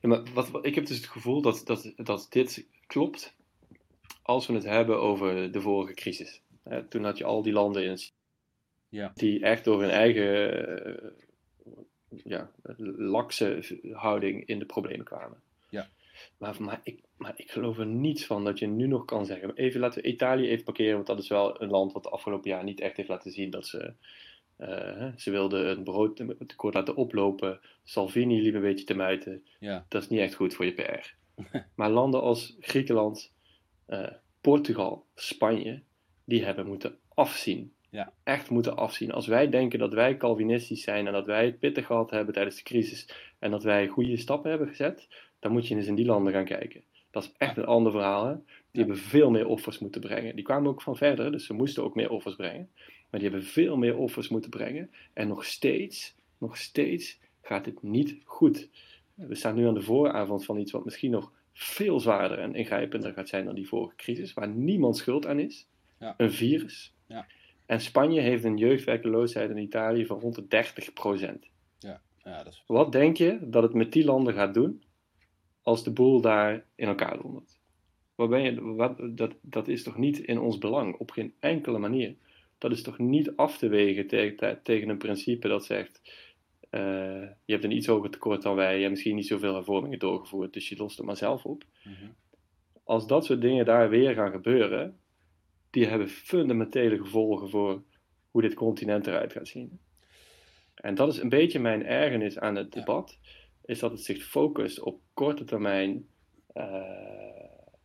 Ja, 0.00 0.08
maar 0.08 0.32
wat, 0.32 0.50
wat- 0.50 0.66
ik 0.66 0.74
heb 0.74 0.86
dus 0.86 0.96
het 0.96 1.06
gevoel 1.06 1.42
dat, 1.42 1.62
dat, 1.64 1.92
dat 1.96 2.26
dit 2.30 2.66
klopt 2.86 3.36
als 4.22 4.46
we 4.46 4.54
het 4.54 4.64
hebben 4.64 5.00
over 5.00 5.52
de 5.52 5.60
vorige 5.60 5.94
crisis. 5.94 6.42
Toen 6.88 7.04
had 7.04 7.18
je 7.18 7.24
al 7.24 7.42
die 7.42 7.52
landen 7.52 7.84
in 7.84 7.90
het 7.90 8.12
Ja. 8.88 9.10
die 9.14 9.40
echt 9.44 9.64
door 9.64 9.80
hun 9.80 9.90
eigen 9.90 11.14
ja, 12.24 12.50
lakse 12.96 13.78
houding 13.92 14.46
in 14.46 14.58
de 14.58 14.64
problemen 14.64 15.04
kwamen. 15.04 15.40
Ja. 15.68 15.88
Maar, 16.38 16.62
maar, 16.62 16.80
ik, 16.82 17.00
maar 17.16 17.32
ik 17.36 17.50
geloof 17.50 17.78
er 17.78 17.86
niets 17.86 18.26
van 18.26 18.44
dat 18.44 18.58
je 18.58 18.66
nu 18.66 18.86
nog 18.86 19.04
kan 19.04 19.26
zeggen. 19.26 19.54
Even 19.54 19.80
laten 19.80 20.02
we 20.02 20.08
Italië 20.08 20.48
even 20.48 20.64
parkeren, 20.64 20.94
want 20.94 21.06
dat 21.06 21.18
is 21.18 21.28
wel 21.28 21.62
een 21.62 21.70
land 21.70 21.92
wat 21.92 22.02
de 22.02 22.08
afgelopen 22.10 22.50
jaar 22.50 22.64
niet 22.64 22.80
echt 22.80 22.96
heeft 22.96 23.08
laten 23.08 23.30
zien 23.30 23.50
dat 23.50 23.66
ze. 23.66 23.92
eh, 24.56 25.06
ze 25.16 25.30
wilden 25.30 25.68
een 25.70 25.82
broodtekort 25.84 26.74
laten 26.74 26.96
oplopen. 26.96 27.60
Salvini 27.84 28.42
liep 28.42 28.54
een 28.54 28.60
beetje 28.60 28.84
te 28.84 28.94
muiten. 28.94 29.44
Ja. 29.58 29.84
Dat 29.88 30.02
is 30.02 30.08
niet 30.08 30.20
echt 30.20 30.34
goed 30.34 30.54
voor 30.54 30.64
je 30.64 30.72
PR. 30.72 31.14
maar 31.76 31.90
landen 31.90 32.20
als 32.20 32.56
Griekenland, 32.60 33.32
eh, 33.86 34.12
Portugal, 34.40 35.04
Spanje, 35.14 35.82
die 36.24 36.44
hebben 36.44 36.66
moeten 36.66 36.98
afzien. 37.14 37.72
Ja. 37.90 38.12
Echt 38.22 38.50
moeten 38.50 38.76
afzien. 38.76 39.12
Als 39.12 39.26
wij 39.26 39.48
denken 39.48 39.78
dat 39.78 39.92
wij 39.92 40.16
Calvinistisch 40.16 40.82
zijn 40.82 41.06
en 41.06 41.12
dat 41.12 41.26
wij 41.26 41.44
het 41.44 41.58
pittig 41.58 41.86
gehad 41.86 42.10
hebben 42.10 42.34
tijdens 42.34 42.56
de 42.56 42.62
crisis 42.62 43.08
en 43.38 43.50
dat 43.50 43.62
wij 43.62 43.88
goede 43.88 44.16
stappen 44.16 44.50
hebben 44.50 44.68
gezet, 44.68 45.08
dan 45.38 45.52
moet 45.52 45.68
je 45.68 45.74
eens 45.76 45.86
in 45.86 45.94
die 45.94 46.06
landen 46.06 46.32
gaan 46.32 46.44
kijken. 46.44 46.82
Dat 47.10 47.22
is 47.22 47.32
echt 47.36 47.56
een 47.56 47.66
ander 47.66 47.92
verhaal. 47.92 48.26
Hè? 48.26 48.34
Die 48.70 48.82
hebben 48.82 48.96
veel 48.96 49.30
meer 49.30 49.46
offers 49.46 49.78
moeten 49.78 50.00
brengen. 50.00 50.34
Die 50.34 50.44
kwamen 50.44 50.70
ook 50.70 50.82
van 50.82 50.96
verder, 50.96 51.32
dus 51.32 51.46
ze 51.46 51.52
moesten 51.52 51.82
ook 51.82 51.94
meer 51.94 52.10
offers 52.10 52.36
brengen. 52.36 52.70
Maar 53.10 53.20
die 53.20 53.30
hebben 53.30 53.48
veel 53.48 53.76
meer 53.76 53.96
offers 53.96 54.28
moeten 54.28 54.50
brengen. 54.50 54.90
En 55.12 55.28
nog 55.28 55.44
steeds, 55.44 56.14
nog 56.38 56.56
steeds 56.56 57.20
gaat 57.42 57.66
het 57.66 57.82
niet 57.82 58.16
goed. 58.24 58.68
We 59.14 59.34
staan 59.34 59.54
nu 59.54 59.66
aan 59.66 59.74
de 59.74 59.82
vooravond 59.82 60.44
van 60.44 60.58
iets 60.58 60.72
wat 60.72 60.84
misschien 60.84 61.10
nog 61.10 61.32
veel 61.52 62.00
zwaarder 62.00 62.38
en 62.38 62.54
ingrijpender 62.54 63.12
gaat 63.12 63.28
zijn 63.28 63.44
dan 63.44 63.54
die 63.54 63.68
vorige 63.68 63.96
crisis, 63.96 64.32
waar 64.32 64.48
niemand 64.48 64.96
schuld 64.96 65.26
aan 65.26 65.38
is. 65.38 65.66
Ja. 65.98 66.14
Een 66.16 66.32
virus. 66.32 66.94
Ja. 67.06 67.26
En 67.70 67.80
Spanje 67.80 68.20
heeft 68.20 68.44
een 68.44 68.56
jeugdwerkeloosheid 68.56 69.50
in 69.50 69.58
Italië 69.58 70.06
van 70.06 70.20
rond 70.20 70.34
de 70.34 70.64
30% 71.36 71.48
Ja, 71.78 72.00
dat 72.22 72.46
is... 72.46 72.64
Wat 72.66 72.92
denk 72.92 73.16
je 73.16 73.38
dat 73.42 73.62
het 73.62 73.74
met 73.74 73.92
die 73.92 74.04
landen 74.04 74.34
gaat 74.34 74.54
doen 74.54 74.82
als 75.62 75.84
de 75.84 75.90
boel 75.90 76.20
daar 76.20 76.66
in 76.74 76.88
elkaar 76.88 77.22
dondert? 77.22 77.58
Wat 78.14 78.28
ben 78.28 78.42
je, 78.42 78.62
wat, 78.62 79.00
dat, 79.16 79.34
dat 79.42 79.68
is 79.68 79.82
toch 79.82 79.96
niet 79.96 80.18
in 80.18 80.38
ons 80.38 80.58
belang, 80.58 80.96
op 80.96 81.10
geen 81.10 81.34
enkele 81.40 81.78
manier. 81.78 82.16
Dat 82.58 82.72
is 82.72 82.82
toch 82.82 82.98
niet 82.98 83.36
af 83.36 83.58
te 83.58 83.68
wegen 83.68 84.06
tegen, 84.06 84.60
tegen 84.62 84.88
een 84.88 84.98
principe 84.98 85.48
dat 85.48 85.64
zegt: 85.64 86.00
eh, 86.70 86.80
je 87.44 87.52
hebt 87.52 87.64
een 87.64 87.76
iets 87.76 87.86
hoger 87.86 88.10
tekort 88.10 88.42
dan 88.42 88.54
wij, 88.54 88.74
je 88.74 88.78
hebt 88.78 88.90
misschien 88.90 89.16
niet 89.16 89.26
zoveel 89.26 89.54
hervormingen 89.54 89.98
doorgevoerd, 89.98 90.52
dus 90.52 90.68
je 90.68 90.76
lost 90.76 90.96
het 90.96 91.06
maar 91.06 91.16
zelf 91.16 91.44
op. 91.44 91.64
Mhm. 91.84 92.10
Als 92.84 93.06
dat 93.06 93.24
soort 93.24 93.40
dingen 93.40 93.64
daar 93.64 93.90
weer 93.90 94.14
gaan 94.14 94.30
gebeuren, 94.30 94.98
die 95.70 95.86
hebben 95.86 96.08
fundamentele 96.08 96.96
gevolgen 96.96 97.50
voor 97.50 97.82
hoe 98.30 98.42
dit 98.42 98.54
continent 98.54 99.06
eruit 99.06 99.32
gaat 99.32 99.48
zien. 99.48 99.80
En 100.74 100.94
dat 100.94 101.12
is 101.12 101.18
een 101.18 101.28
beetje 101.28 101.58
mijn 101.58 101.86
ergernis 101.86 102.38
aan 102.38 102.56
het 102.56 102.72
debat, 102.72 103.18
is 103.64 103.78
dat 103.78 103.90
het 103.90 104.00
zich 104.00 104.24
focust 104.24 104.80
op 104.80 105.00
korte 105.14 105.44
termijn, 105.44 106.08
eh, 106.52 107.44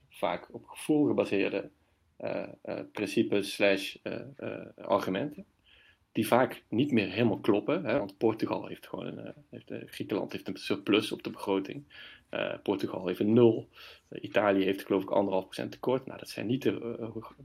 vaak 0.09 0.53
op 0.53 0.65
gevoel 0.65 1.05
gebaseerde 1.07 1.69
eh, 2.17 2.47
eh, 2.61 2.79
principes 2.91 3.53
slash 3.53 3.95
argumenten, 4.75 5.45
die 6.15 6.27
vaak 6.27 6.63
niet 6.69 6.91
meer 6.91 7.09
helemaal 7.09 7.39
kloppen. 7.39 7.85
Hè? 7.85 7.97
Want 7.97 8.17
Portugal 8.17 8.67
heeft 8.67 8.87
gewoon 8.87 9.19
eh, 9.19 9.31
heeft, 9.49 9.71
eh, 9.71 9.79
Griekenland 9.85 10.31
heeft 10.31 10.47
een 10.47 10.57
surplus 10.57 11.11
op 11.11 11.23
de 11.23 11.29
begroting. 11.29 11.83
Eh, 12.29 12.53
Portugal 12.63 13.07
heeft 13.07 13.19
een 13.19 13.33
nul. 13.33 13.69
Italië 14.21 14.63
heeft 14.63 14.85
geloof 14.85 15.01
ik 15.01 15.09
anderhalf 15.09 15.43
procent 15.43 15.71
tekort. 15.71 16.05
Nou, 16.05 16.19
dat 16.19 16.29
zijn 16.29 16.47
niet 16.47 16.61
de, 16.61 16.99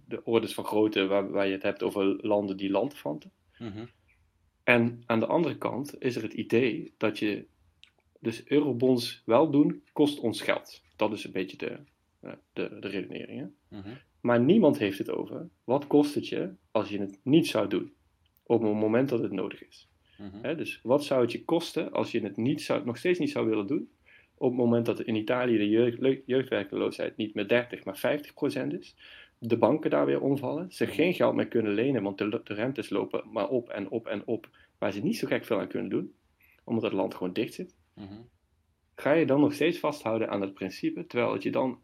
de 0.09 0.25
orders 0.25 0.55
van 0.55 0.65
grootte 0.65 1.07
waar, 1.07 1.31
waar 1.31 1.47
je 1.47 1.53
het 1.53 1.63
hebt 1.63 1.83
over 1.83 2.27
landen 2.27 2.57
die 2.57 2.71
landvanten. 2.71 3.31
Mhm. 3.59 3.85
En 4.65 5.03
aan 5.07 5.21
de 5.21 5.27
andere 5.27 5.59
kant 5.59 6.03
is 6.03 6.17
er 6.17 6.23
het 6.23 6.33
idee 6.33 6.95
dat 6.97 7.19
je 7.19 7.47
dus 8.19 8.47
eurobonds 8.47 9.23
wel 9.25 9.51
doen, 9.51 9.83
kost 9.93 10.19
ons 10.19 10.41
geld. 10.41 10.83
Dat 10.97 11.13
is 11.13 11.25
een 11.25 11.33
beetje 11.33 11.57
de, 11.57 11.79
de, 12.53 12.79
de 12.81 12.89
redenering. 12.89 13.41
Hè? 13.41 13.77
Mhm. 13.79 13.95
Maar 14.21 14.41
niemand 14.41 14.79
heeft 14.79 14.99
het 14.99 15.11
over, 15.11 15.49
wat 15.65 15.87
kost 15.87 16.15
het 16.15 16.29
je 16.29 16.55
als 16.71 16.89
je 16.89 16.99
het 16.99 17.19
niet 17.23 17.47
zou 17.47 17.69
doen? 17.69 17.93
Op 18.51 18.63
het 18.63 18.73
moment 18.73 19.09
dat 19.09 19.21
het 19.21 19.33
nodig 19.33 19.67
is. 19.69 19.89
Mhm. 20.19 20.57
Dus 20.57 20.81
wat 20.83 21.05
zou 21.05 21.21
het 21.21 21.33
je 21.33 21.45
kosten 21.45 21.93
als 21.93 22.11
je 22.11 22.21
het 22.21 22.37
niet 22.37 22.63
zou, 22.63 22.85
nog 22.85 22.97
steeds 22.97 23.19
niet 23.19 23.31
zou 23.31 23.49
willen 23.49 23.67
doen? 23.67 23.91
Op 24.35 24.49
het 24.49 24.59
moment 24.59 24.87
dat 24.87 25.01
in 25.01 25.15
Italië 25.15 25.57
de 25.57 25.69
jeugd, 25.69 26.23
jeugdwerkeloosheid 26.27 27.17
niet 27.17 27.35
meer 27.35 27.49
30, 27.49 27.85
maar 27.85 27.99
50 27.99 28.35
procent 28.35 28.73
is. 28.73 28.97
De 29.39 29.57
banken 29.57 29.91
daar 29.91 30.07
weer 30.07 30.21
omvallen. 30.21 30.73
Ze 30.73 30.87
geen 30.87 31.15
geld 31.15 31.35
meer 31.35 31.49
kunnen 31.49 31.73
lenen, 31.73 32.03
want 32.03 32.19
de, 32.19 32.41
de 32.45 32.55
rentes 32.55 32.91
lopen 32.91 33.23
maar 33.33 33.49
op 33.49 33.69
en 33.69 33.91
op 33.91 34.07
en 34.07 34.27
op. 34.27 34.49
Waar 34.79 34.93
ze 34.93 35.03
niet 35.03 35.17
zo 35.17 35.27
gek 35.27 35.45
veel 35.45 35.61
aan 35.61 35.69
kunnen 35.69 35.91
doen, 35.91 36.15
omdat 36.65 36.83
het 36.83 36.93
land 36.93 37.15
gewoon 37.15 37.33
dicht 37.33 37.55
zit. 37.55 37.77
Mhm. 37.95 38.21
Ga 38.95 39.13
je 39.13 39.27
dan 39.27 39.41
nog 39.41 39.53
steeds 39.53 39.79
vasthouden 39.79 40.31
aan 40.31 40.41
het 40.41 40.55
principe, 40.55 41.07
terwijl 41.07 41.33
het 41.33 41.43
je 41.43 41.51
dan 41.51 41.79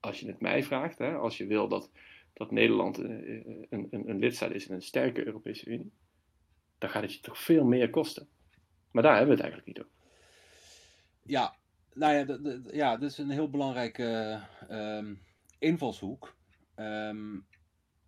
als 0.00 0.20
je 0.20 0.26
het 0.26 0.40
mij 0.40 0.62
vraagt, 0.62 0.98
hè, 0.98 1.14
als 1.14 1.36
je 1.36 1.46
wil 1.46 1.68
dat, 1.68 1.90
dat 2.32 2.50
Nederland 2.50 2.98
een, 2.98 3.66
een, 3.70 3.88
een 3.90 4.18
lidstaat 4.18 4.50
is 4.50 4.66
in 4.66 4.74
een 4.74 4.82
sterke 4.82 5.26
Europese 5.26 5.70
Unie, 5.70 5.92
dan 6.78 6.90
gaat 6.90 7.02
het 7.02 7.12
je 7.12 7.20
toch 7.20 7.38
veel 7.38 7.64
meer 7.64 7.90
kosten. 7.90 8.28
Maar 8.90 9.02
daar 9.02 9.16
hebben 9.16 9.36
we 9.36 9.42
het 9.42 9.50
eigenlijk 9.50 9.78
niet 9.78 9.86
over. 9.86 9.98
Ja, 11.22 11.56
nou 11.94 12.14
ja, 12.14 12.60
ja 12.72 12.96
dat 12.96 13.10
is 13.10 13.18
een 13.18 13.30
heel 13.30 13.50
belangrijke 13.50 14.40
uh, 14.70 15.10
invalshoek. 15.58 16.36
Um, 16.76 17.46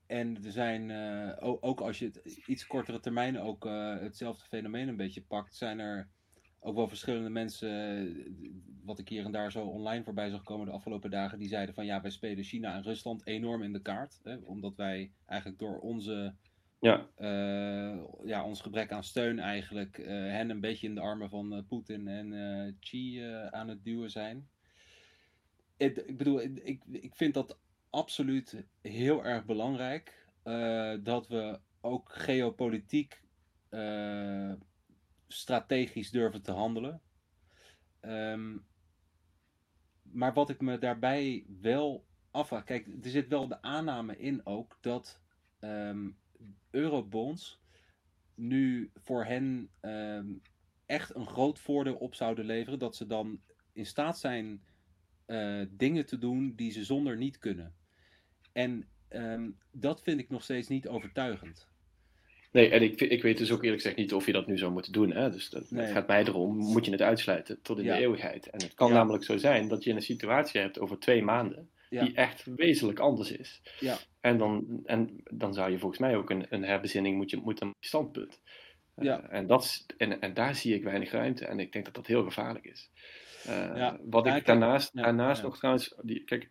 en 0.07 0.44
er 0.44 0.52
zijn, 0.52 0.88
uh, 0.88 1.33
ook 1.40 1.81
als 1.81 1.98
je 1.98 2.04
het 2.04 2.16
iets 2.46 2.66
kortere 2.66 3.00
termijn 3.00 3.40
ook 3.40 3.66
uh, 3.66 3.98
hetzelfde 3.98 4.44
fenomeen 4.44 4.88
een 4.88 4.96
beetje 4.96 5.22
pakt, 5.22 5.57
zijn 5.57 5.78
er 5.78 6.09
ook 6.61 6.74
wel 6.74 6.88
verschillende 6.88 7.31
mensen, 7.31 8.62
wat 8.85 8.98
ik 8.98 9.09
hier 9.09 9.24
en 9.24 9.33
daar 9.33 9.52
zo 9.52 9.64
online 9.64 10.04
voorbij 10.04 10.31
zag 10.31 10.42
komen 10.42 10.66
de 10.66 10.72
afgelopen 10.72 11.11
dagen, 11.11 11.38
die 11.38 11.48
zeiden 11.48 11.74
van 11.74 11.87
ja, 11.87 12.00
wij 12.00 12.11
spelen 12.11 12.44
China 12.44 12.74
en 12.74 12.83
Rusland 12.83 13.26
enorm 13.26 13.62
in 13.62 13.72
de 13.72 13.83
kaart. 13.83 14.20
Hè, 14.22 14.37
omdat 14.37 14.76
wij 14.76 15.12
eigenlijk 15.26 15.61
door 15.61 15.78
onze, 15.78 16.35
ja. 16.79 17.09
Uh, 17.19 18.05
ja, 18.25 18.45
ons 18.45 18.61
gebrek 18.61 18.93
aan 18.93 19.05
steun 19.05 19.38
eigenlijk 19.38 19.97
hen 20.07 20.51
een 20.51 20.61
beetje 20.61 20.87
in 20.87 20.95
de 20.95 21.01
armen 21.01 21.31
van 21.31 21.64
Poetin 21.69 22.09
en 22.09 22.77
Xi 22.81 23.23
aan 23.51 23.69
het 23.69 23.85
duwen 23.85 24.11
zijn. 24.11 24.49
Ik 25.77 26.17
bedoel, 26.17 26.41
ik, 26.41 26.83
ik 26.91 27.14
vind 27.14 27.35
dat 27.35 27.59
absoluut 27.91 28.64
heel 28.81 29.25
erg 29.25 29.45
belangrijk 29.45 30.27
uh, 30.45 30.95
dat 31.03 31.29
we 31.29 31.61
ook 31.81 32.12
geopolitiek 32.12 33.23
uh, 33.71 34.53
strategisch 35.29 36.11
durven 36.11 36.43
te 36.43 36.53
handelen. 36.53 37.01
Um, 38.01 38.67
maar 40.03 40.33
wat 40.33 40.51
ik 40.51 40.61
me 40.61 40.79
daarbij 40.79 41.45
wel 41.61 42.07
afvraag, 42.31 42.64
kijk, 42.64 42.87
er 42.87 43.11
zit 43.11 43.29
wel 43.29 43.49
de 43.49 43.62
aanname 43.62 44.19
in 44.19 44.47
ook 44.47 44.79
dat 44.81 45.21
um, 45.61 46.17
eurobonds 46.70 47.61
nu 48.35 48.90
voor 48.94 49.24
hen 49.24 49.70
um, 49.81 50.42
echt 50.87 51.14
een 51.14 51.26
groot 51.26 51.59
voordeel 51.59 51.94
op 51.94 52.14
zouden 52.14 52.44
leveren, 52.44 52.78
dat 52.78 52.96
ze 52.96 53.07
dan 53.07 53.40
in 53.72 53.87
staat 53.87 54.18
zijn 54.18 54.62
uh, 55.26 55.64
dingen 55.70 56.07
te 56.07 56.18
doen 56.18 56.52
die 56.57 56.70
ze 56.70 56.85
zonder 56.85 57.16
niet 57.16 57.38
kunnen. 57.38 57.74
En 58.52 58.88
um, 59.09 59.59
dat 59.72 60.02
vind 60.02 60.20
ik 60.20 60.28
nog 60.28 60.42
steeds 60.42 60.68
niet 60.68 60.88
overtuigend. 60.88 61.68
Nee, 62.52 62.70
en 62.70 62.83
ik, 62.83 63.00
ik 63.00 63.22
weet 63.22 63.38
dus 63.38 63.50
ook 63.50 63.62
eerlijk 63.62 63.83
gezegd 63.83 63.96
niet 63.96 64.14
of 64.14 64.26
je 64.26 64.33
dat 64.33 64.46
nu 64.46 64.59
zou 64.59 64.72
moeten 64.72 64.92
doen. 64.92 65.12
Hè? 65.12 65.31
Dus 65.31 65.50
dat, 65.50 65.70
nee. 65.70 65.85
het 65.85 65.92
gaat 65.92 66.07
mij 66.07 66.24
erom, 66.24 66.57
moet 66.57 66.85
je 66.85 66.90
het 66.90 67.02
uitsluiten 67.02 67.62
tot 67.62 67.78
in 67.78 67.85
ja. 67.85 67.94
de 67.94 68.00
eeuwigheid. 68.00 68.50
En 68.50 68.62
het 68.62 68.74
kan 68.74 68.88
ja. 68.88 68.94
namelijk 68.94 69.24
zo 69.24 69.37
zijn 69.37 69.68
dat 69.68 69.85
je 69.85 69.92
een 69.92 70.02
situatie 70.02 70.61
hebt 70.61 70.78
over 70.78 70.98
twee 70.98 71.22
maanden, 71.22 71.70
ja. 71.90 72.05
die 72.05 72.14
echt 72.14 72.44
wezenlijk 72.57 72.98
anders 72.98 73.33
is. 73.33 73.62
Ja. 73.81 73.96
En, 74.20 74.38
dan, 74.38 74.83
en 74.85 75.20
dan 75.24 75.55
zou 75.55 75.70
je 75.70 75.79
volgens 75.79 76.01
mij 76.01 76.16
ook 76.16 76.31
een, 76.31 76.46
een 76.48 76.64
herbezinning 76.64 77.16
moeten, 77.16 77.42
moeten 77.42 77.74
standpunt. 77.81 78.40
Ja. 78.96 79.22
Uh, 79.22 79.38
en, 79.38 79.46
dat, 79.46 79.87
en, 79.96 80.20
en 80.20 80.35
daar 80.35 80.55
zie 80.55 80.74
ik 80.74 80.83
weinig 80.83 81.11
ruimte. 81.11 81.46
En 81.46 81.59
ik 81.59 81.72
denk 81.72 81.85
dat 81.85 81.94
dat 81.94 82.07
heel 82.07 82.24
gevaarlijk 82.24 82.64
is. 82.64 82.90
Uh, 83.48 83.92
wat 84.03 84.27
ik 84.27 84.46
daarnaast, 84.46 84.96
daarnaast 84.96 85.42
nog 85.42 85.59
trouwens, 85.59 85.94
die, 86.03 86.24
kijk, 86.24 86.48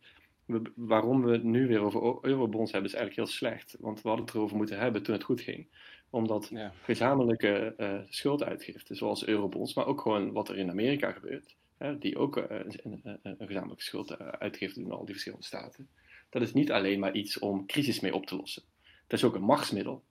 waarom 0.76 1.24
we 1.24 1.32
het 1.32 1.44
nu 1.44 1.68
weer 1.68 1.82
over 1.82 2.18
eurobonds 2.22 2.72
hebben, 2.72 2.90
is 2.92 2.98
eigenlijk 2.98 3.28
heel 3.28 3.38
slecht. 3.38 3.76
Want 3.80 4.02
we 4.02 4.08
hadden 4.08 4.26
het 4.26 4.36
erover 4.36 4.58
moeten 4.58 4.80
hebben 4.80 5.04
toen 5.04 5.14
het 5.14 5.24
goed 5.24 5.42
ging. 5.42 5.68
Omdat 6.10 6.52
gezamenlijke 6.82 7.74
uh, 7.78 8.00
schulduitgiften, 8.10 8.96
zoals 8.96 9.26
eurobonds, 9.26 9.74
maar 9.74 9.86
ook 9.86 10.02
gewoon 10.02 10.32
wat 10.32 10.50
er 10.50 10.58
in 10.58 10.70
Amerika 10.70 11.12
gebeurt, 11.12 11.56
die 12.00 12.18
ook 12.18 12.38
uh, 12.38 12.44
een, 12.50 13.02
een, 13.04 13.20
een, 13.24 13.48
gezamenlijke 13.48 13.84
schulduitgifte 13.84 14.80
doen, 14.80 14.92
al 14.92 15.06
die 15.06 15.12
verschillende 15.14 15.46
staten. 15.46 15.90
Dat 16.30 16.42
is 16.42 16.54
niet 16.54 16.72
alleen 16.72 17.00
maar 17.00 17.14
iets 17.14 17.40
om 17.40 17.66
crisis 17.66 18.00
mee 18.00 18.16
op 18.16 18.26
te 18.26 18.36
lossen. 18.36 18.64
Dat 19.08 19.20
is 19.20 19.26
ook 19.26 19.36
een 19.36 19.44
machtsmiddel. 19.44 20.04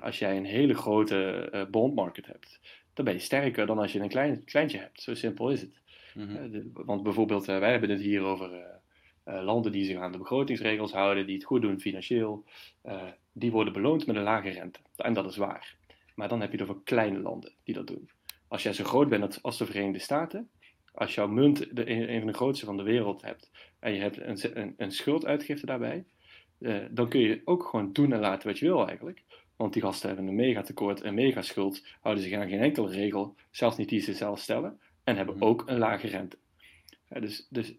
Als 0.00 0.18
jij 0.18 0.36
een 0.36 0.44
hele 0.44 0.74
grote 0.74 1.48
uh, 1.54 1.66
bondmarket 1.66 2.26
hebt, 2.26 2.60
dan 2.94 3.04
ben 3.04 3.14
je 3.14 3.20
sterker 3.20 3.66
dan 3.66 3.78
als 3.78 3.92
je 3.92 4.00
een 4.00 4.08
klein, 4.08 4.44
kleintje 4.44 4.78
hebt. 4.78 5.02
Zo 5.02 5.14
simpel 5.14 5.50
is 5.50 5.60
het. 5.60 5.80
Mm 6.14 6.28
-hmm. 6.28 6.50
de, 6.50 6.70
want 6.72 7.02
bijvoorbeeld, 7.02 7.46
wij 7.46 7.70
hebben 7.70 7.90
het 7.90 8.00
hier 8.00 8.22
over 8.22 8.50
uh, 9.28 9.42
landen 9.42 9.72
die 9.72 9.84
zich 9.84 9.98
aan 9.98 10.12
de 10.12 10.18
begrotingsregels 10.18 10.92
houden, 10.92 11.26
die 11.26 11.34
het 11.34 11.44
goed 11.44 11.62
doen 11.62 11.80
financieel, 11.80 12.44
uh, 12.84 13.02
die 13.32 13.50
worden 13.50 13.72
beloond 13.72 14.06
met 14.06 14.16
een 14.16 14.22
lage 14.22 14.48
rente. 14.48 14.80
En 14.96 15.12
dat 15.12 15.26
is 15.26 15.36
waar. 15.36 15.76
Maar 16.14 16.28
dan 16.28 16.40
heb 16.40 16.52
je 16.52 16.58
het 16.58 16.68
over 16.68 16.82
kleine 16.84 17.18
landen 17.18 17.54
die 17.64 17.74
dat 17.74 17.86
doen. 17.86 18.10
Als 18.48 18.62
jij 18.62 18.72
zo 18.72 18.84
groot 18.84 19.08
bent 19.08 19.42
als 19.42 19.58
de 19.58 19.66
Verenigde 19.66 19.98
Staten, 19.98 20.50
als 20.92 21.14
jouw 21.14 21.28
munt 21.28 21.76
de, 21.76 21.90
een 21.90 22.18
van 22.18 22.26
de 22.26 22.36
grootste 22.36 22.66
van 22.66 22.76
de 22.76 22.82
wereld 22.82 23.22
hebt 23.22 23.50
en 23.78 23.92
je 23.92 24.00
hebt 24.00 24.20
een, 24.20 24.60
een, 24.60 24.74
een 24.76 24.92
schulduitgifte 24.92 25.66
daarbij, 25.66 26.04
uh, 26.58 26.84
dan 26.90 27.08
kun 27.08 27.20
je 27.20 27.42
ook 27.44 27.64
gewoon 27.64 27.92
doen 27.92 28.12
en 28.12 28.20
laten 28.20 28.48
wat 28.48 28.58
je 28.58 28.66
wil 28.66 28.86
eigenlijk. 28.86 29.22
Want 29.56 29.72
die 29.72 29.82
gasten 29.82 30.08
hebben 30.08 30.26
een 30.26 30.34
megatekort, 30.34 31.02
een 31.02 31.14
megaschuld, 31.14 31.86
houden 32.00 32.24
zich 32.24 32.32
aan 32.32 32.48
geen 32.48 32.60
enkele 32.60 32.90
regel, 32.90 33.34
zelfs 33.50 33.76
niet 33.76 33.88
die 33.88 34.00
ze 34.00 34.14
zelf 34.14 34.40
stellen, 34.40 34.80
en 35.04 35.16
hebben 35.16 35.36
mhm. 35.36 35.44
ook 35.44 35.62
een 35.66 35.78
lage 35.78 36.06
rente. 36.06 36.38
dus, 37.08 37.46
dus 37.50 37.74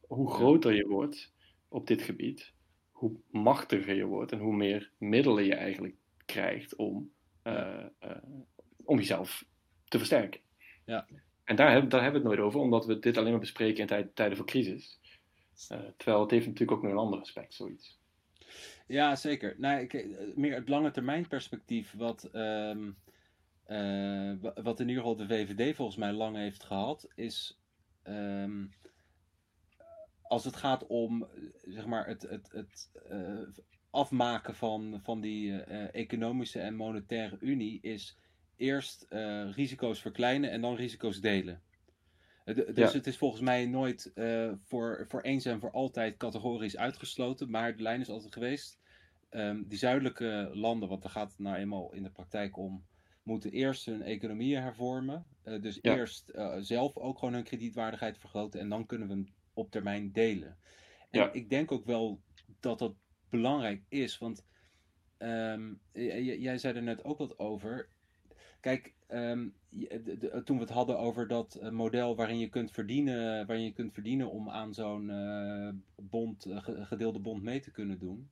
hoe 0.00 0.30
groter 0.30 0.74
je 0.74 0.86
wordt 0.86 1.32
op 1.68 1.86
dit 1.86 2.02
gebied, 2.02 2.52
hoe 2.90 3.16
machtiger 3.30 3.94
je 3.94 4.04
wordt 4.04 4.32
en 4.32 4.38
hoe 4.38 4.56
meer 4.56 4.90
middelen 4.98 5.44
je 5.44 5.54
eigenlijk 5.54 5.94
krijgt 6.24 6.76
om, 6.76 7.12
uh, 7.44 7.84
uh, 8.04 8.10
om 8.84 8.98
jezelf 8.98 9.44
te 9.84 9.98
versterken. 9.98 10.40
Ja. 10.84 11.06
En 11.44 11.56
daar, 11.56 11.72
heb, 11.72 11.90
daar 11.90 12.02
hebben 12.02 12.22
we 12.22 12.28
het 12.28 12.36
nooit 12.36 12.48
over, 12.48 12.60
omdat 12.60 12.86
we 12.86 12.98
dit 12.98 13.16
alleen 13.16 13.30
maar 13.30 13.40
bespreken 13.40 13.80
in 13.80 13.86
tijd, 13.86 14.16
tijden 14.16 14.36
van 14.36 14.46
crisis. 14.46 15.00
Uh, 15.72 15.78
terwijl 15.96 16.20
het 16.20 16.30
heeft 16.30 16.46
natuurlijk 16.46 16.78
ook 16.78 16.82
nog 16.82 16.92
een 16.92 16.98
ander 16.98 17.20
aspect, 17.20 17.54
zoiets. 17.54 18.00
Ja, 18.86 19.16
zeker. 19.16 19.54
Nou, 19.58 19.80
ik, 19.80 20.06
meer 20.36 20.54
het 20.54 20.68
lange 20.68 20.90
termijn 20.90 21.28
perspectief, 21.28 21.94
wat, 21.96 22.30
um, 22.32 22.96
wat 24.62 24.80
in 24.80 24.88
ieder 24.88 25.02
geval 25.02 25.16
de 25.16 25.26
VVD 25.26 25.76
volgens 25.76 25.96
mij 25.96 26.12
lang 26.12 26.36
heeft 26.36 26.64
gehad, 26.64 27.08
is 27.14 27.60
um, 28.04 28.70
als 30.22 30.44
het 30.44 30.56
gaat 30.56 30.86
om 30.86 31.28
zeg 31.62 31.86
maar, 31.86 32.06
het, 32.06 32.22
het, 32.22 32.50
het 32.52 32.90
afmaken 33.90 34.54
van, 34.54 35.00
van 35.02 35.20
die 35.20 35.60
economische 35.90 36.60
en 36.60 36.74
monetaire 36.74 37.36
unie, 37.40 37.80
is 37.80 38.18
eerst 38.56 39.06
uh, 39.10 39.52
risico's 39.52 40.00
verkleinen 40.00 40.50
en 40.50 40.60
dan 40.60 40.74
risico's 40.74 41.20
delen. 41.20 41.62
dus 42.44 42.64
ja. 42.74 42.92
het 42.92 43.06
is 43.06 43.16
volgens 43.16 43.42
mij 43.42 43.66
nooit 43.66 44.12
voor, 44.62 45.04
voor 45.08 45.20
eens 45.20 45.44
en 45.44 45.60
voor 45.60 45.70
altijd 45.70 46.16
categorisch 46.16 46.76
uitgesloten, 46.76 47.50
maar 47.50 47.76
de 47.76 47.82
lijn 47.82 48.00
is 48.00 48.08
altijd 48.08 48.32
geweest. 48.32 48.80
Um, 49.30 49.68
die 49.68 49.78
zuidelijke 49.78 50.50
landen, 50.52 50.88
want 50.88 51.02
daar 51.02 51.10
gaat 51.10 51.30
het 51.30 51.38
nou 51.38 51.56
eenmaal 51.56 51.92
in 51.92 52.02
de 52.02 52.10
praktijk 52.10 52.56
om, 52.56 52.84
moeten 53.22 53.50
eerst 53.50 53.84
hun 53.84 54.02
economieën 54.02 54.62
hervormen. 54.62 55.26
dus 55.42 55.78
ja. 55.82 55.96
eerst 55.96 56.32
zelf 56.60 56.96
ook 56.96 57.18
gewoon 57.18 57.34
hun 57.34 57.42
kredietwaardigheid 57.42 58.18
vergroten 58.18 58.60
en 58.60 58.68
dan 58.68 58.86
kunnen 58.86 59.08
we 59.08 59.14
hem 59.14 59.34
op 59.54 59.70
termijn 59.70 60.12
delen. 60.12 60.56
En 61.10 61.20
ja. 61.20 61.32
ik 61.32 61.50
denk 61.50 61.72
ook 61.72 61.84
wel 61.84 62.20
dat 62.60 62.78
dat 62.78 62.94
belangrijk 63.28 63.82
is, 63.88 64.18
want 64.18 64.44
um, 65.18 65.80
jij 65.92 66.58
zei 66.58 66.76
er 66.76 66.82
net 66.82 67.04
ook 67.04 67.18
wat 67.18 67.38
over. 67.38 67.88
Kijk, 68.62 68.94
de, 69.08 69.52
de, 70.18 70.42
toen 70.44 70.56
we 70.56 70.62
het 70.62 70.72
hadden 70.72 70.98
over 70.98 71.28
dat 71.28 71.58
uh, 71.62 71.70
model 71.70 72.16
waarin 72.16 72.38
je 72.38 72.48
kunt 72.48 72.70
verdienen, 72.70 73.46
waarin 73.46 73.64
je 73.64 73.72
kunt 73.72 73.92
verdienen 73.92 74.30
om 74.30 74.50
aan 74.50 74.74
zo'n 74.74 75.08
uh, 75.08 75.68
bond, 75.96 76.46
gedeelde 76.64 77.18
bond 77.18 77.42
mee 77.42 77.60
te 77.60 77.70
kunnen 77.70 77.98
doen. 77.98 78.30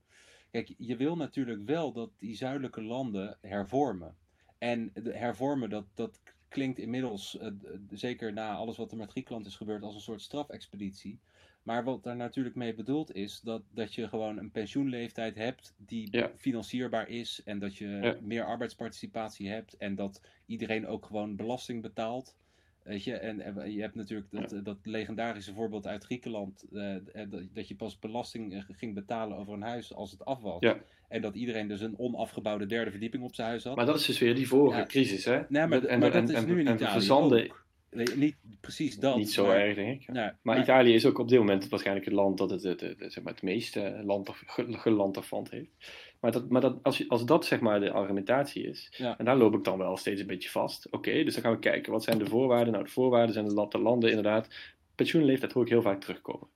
Kijk, 0.50 0.74
je 0.78 0.96
wil 0.96 1.16
natuurlijk 1.16 1.64
wel 1.64 1.92
dat 1.92 2.10
die 2.18 2.36
zuidelijke 2.36 2.82
landen 2.82 3.38
hervormen. 3.40 4.16
En 4.58 4.90
hervormen, 5.02 5.70
dat, 5.70 5.84
dat 5.94 6.20
klinkt 6.50 6.78
inmiddels, 6.78 7.38
uh, 7.42 7.48
zeker 7.90 8.32
na 8.32 8.54
alles 8.54 8.76
wat 8.76 8.90
er 8.90 8.96
met 8.96 9.10
Griekenland 9.10 9.46
is 9.46 9.56
gebeurd, 9.56 9.82
als 9.82 9.94
een 9.94 10.00
soort 10.00 10.22
strafexpeditie. 10.22 11.18
Maar 11.62 11.84
wat 11.84 12.02
daar 12.02 12.16
natuurlijk 12.16 12.54
mee 12.54 12.74
bedoeld 12.74 13.14
is, 13.14 13.40
dat, 13.40 13.62
dat 13.70 13.94
je 13.94 14.08
gewoon 14.08 14.38
een 14.38 14.50
pensioenleeftijd 14.50 15.34
hebt 15.34 15.74
die 15.76 16.08
ja. 16.10 16.30
financierbaar 16.36 17.08
is. 17.08 17.42
En 17.44 17.58
dat 17.58 17.76
je 17.76 17.88
ja. 17.88 18.16
meer 18.20 18.44
arbeidsparticipatie 18.44 19.48
hebt. 19.48 19.76
En 19.76 19.94
dat 19.94 20.20
iedereen 20.46 20.86
ook 20.86 21.06
gewoon 21.06 21.36
belasting 21.36 21.82
betaalt. 21.82 22.36
Weet 22.82 23.04
je, 23.04 23.16
en, 23.16 23.40
en 23.40 23.72
je 23.72 23.80
hebt 23.80 23.94
natuurlijk 23.94 24.30
dat, 24.30 24.50
ja. 24.50 24.60
dat 24.60 24.78
legendarische 24.82 25.54
voorbeeld 25.54 25.86
uit 25.86 26.04
Griekenland. 26.04 26.64
Uh, 26.72 26.96
dat, 27.28 27.42
dat, 27.52 27.68
je 27.68 27.76
pas 27.76 27.98
belasting 27.98 28.64
ging 28.68 28.94
betalen 28.94 29.36
over 29.36 29.54
een 29.54 29.62
huis 29.62 29.94
als 29.94 30.10
het 30.10 30.24
af 30.24 30.40
was. 30.40 30.60
En 31.11 31.23
dat 31.23 31.35
iedereen 31.35 31.68
dus 31.68 31.81
een 31.81 31.99
onafgebouwde 31.99 32.66
derde 32.66 32.90
verdieping 32.90 33.23
op 33.23 33.35
zijn 33.35 33.49
huis 33.49 33.64
had. 33.64 33.77
Maar 33.77 33.87
dat 33.87 33.99
is 33.99 34.07
dus 34.07 34.18
weer 34.18 34.35
die 34.35 34.49
vorige 34.49 34.87
crisis, 34.87 35.25
hè? 35.25 35.40
Nee, 35.49 35.66
maar, 35.66 35.85
en, 35.85 35.99
maar 35.99 36.11
dat 36.11 36.31
en, 36.31 36.37
is 36.37 36.44
nu 36.44 36.61
in 36.61 36.75
Italië 36.75 37.11
ook. 37.11 37.68
Nee, 37.90 38.07
niet 38.16 38.37
precies 38.61 38.99
dat. 38.99 39.16
Niet 39.16 39.33
zo 39.33 39.46
maar, 39.46 39.57
erg, 39.57 39.75
denk 39.75 40.01
ik. 40.01 40.07
Ja. 40.07 40.12
maar, 40.12 40.38
maar, 40.42 40.61
Italië 40.61 40.94
is 40.94 41.07
ook 41.07 41.18
op 41.18 41.29
dit 41.29 41.38
moment 41.38 41.68
waarschijnlijk 41.68 42.07
het 42.07 42.14
land 42.14 42.38
dat 42.38 42.51
het, 42.51 42.62
het, 42.62 42.81
het, 42.81 43.01
het 43.01 43.12
zeg 43.12 43.25
maar, 43.25 43.33
het 43.33 43.42
meeste 43.42 44.01
land, 44.05 44.31
gelandafand 44.87 45.51
heeft. 45.51 45.70
Maar, 46.20 46.33
dat, 46.33 46.49
maar 46.49 46.61
dat, 46.61 46.79
als, 46.83 47.09
als 47.09 47.25
dat 47.25 47.44
zeg 47.44 47.61
maar 47.61 47.81
de 47.81 47.90
argumentatie 47.90 48.66
is, 48.66 48.94
ja. 48.96 49.18
en 49.18 49.25
daar 49.25 49.37
loop 49.37 49.55
ik 49.55 49.64
dan 49.64 49.79
wel 49.79 49.96
steeds 49.96 50.20
een 50.20 50.27
beetje 50.27 50.51
vast. 50.51 50.87
Oké, 50.87 50.96
okay, 50.96 51.25
dus 51.25 51.35
dan 51.35 51.42
gaan 51.42 51.53
we 51.53 51.59
kijken, 51.59 51.92
wat 51.92 52.05
zijn 52.05 52.18
de 52.18 52.27
voorwaarden? 52.27 52.73
Nou, 52.73 52.85
de 52.85 52.90
voorwaarden 52.90 53.35
zijn 53.35 53.49
de 53.49 53.79
landen 53.79 54.09
inderdaad. 54.09 54.49
Pensioenleeftijd 54.94 55.53
hoor 55.53 55.62
ik 55.62 55.68
heel 55.68 55.83
vaak 55.83 56.01
terugkomen. 56.01 56.49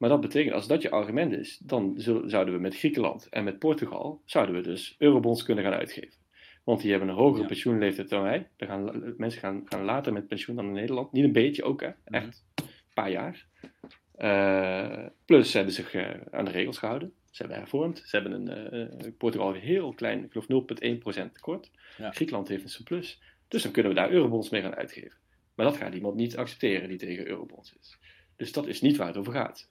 Maar 0.00 0.08
dat 0.08 0.20
betekent, 0.20 0.54
als 0.54 0.66
dat 0.66 0.82
je 0.82 0.90
argument 0.90 1.32
is, 1.32 1.58
dan 1.58 1.94
zouden 2.24 2.54
we 2.54 2.60
met 2.60 2.76
Griekenland 2.76 3.28
en 3.28 3.44
met 3.44 3.58
Portugal, 3.58 4.22
zouden 4.24 4.54
we 4.54 4.60
dus 4.60 4.94
eurobonds 4.98 5.42
kunnen 5.42 5.64
gaan 5.64 5.72
uitgeven. 5.72 6.18
Want 6.64 6.80
die 6.80 6.90
hebben 6.90 7.08
een 7.08 7.14
hogere 7.14 7.46
pensioenleeftijd 7.46 8.08
dan 8.08 8.22
wij. 8.22 8.48
Dan 8.56 8.68
gaan, 8.68 9.14
mensen 9.16 9.40
gaan, 9.40 9.62
gaan 9.64 9.84
later 9.84 10.12
met 10.12 10.28
pensioen 10.28 10.56
dan 10.56 10.66
in 10.66 10.72
Nederland. 10.72 11.12
Niet 11.12 11.24
een 11.24 11.32
beetje 11.32 11.62
ook, 11.62 11.80
hè. 11.80 11.88
Mhm. 11.88 12.14
Echt 12.14 12.44
een 12.54 12.66
paar 12.94 13.10
jaar. 13.10 13.46
Uh, 14.18 15.06
plus 15.24 15.50
ze 15.50 15.56
hebben 15.56 15.74
zich 15.74 15.94
uh, 15.94 16.10
aan 16.30 16.44
de 16.44 16.50
regels 16.50 16.78
gehouden. 16.78 17.12
Ze 17.30 17.42
hebben 17.42 17.58
hervormd. 17.58 18.02
Ze 18.04 18.16
hebben 18.16 18.32
een, 18.32 19.00
uh, 19.06 19.12
Portugal 19.18 19.52
heel 19.52 19.92
klein, 19.92 20.24
ik 20.24 20.32
geloof 20.32 20.66
0,1% 21.26 21.32
tekort. 21.32 21.70
Ja. 21.96 22.10
Griekenland 22.10 22.48
heeft 22.48 22.62
een 22.62 22.68
surplus. 22.68 23.20
Dus 23.48 23.62
dan 23.62 23.72
kunnen 23.72 23.92
we 23.92 23.98
daar 23.98 24.10
eurobonds 24.10 24.48
mee 24.48 24.62
gaan 24.62 24.74
uitgeven. 24.74 25.18
Maar 25.54 25.66
dat 25.66 25.76
gaat 25.76 25.94
iemand 25.94 26.14
niet 26.14 26.36
accepteren 26.36 26.88
die 26.88 26.98
tegen 26.98 27.26
eurobonds 27.26 27.74
is. 27.80 27.98
Dus 28.36 28.52
dat 28.52 28.66
is 28.66 28.80
niet 28.80 28.96
waar 28.96 29.06
het 29.06 29.16
over 29.16 29.32
gaat. 29.32 29.68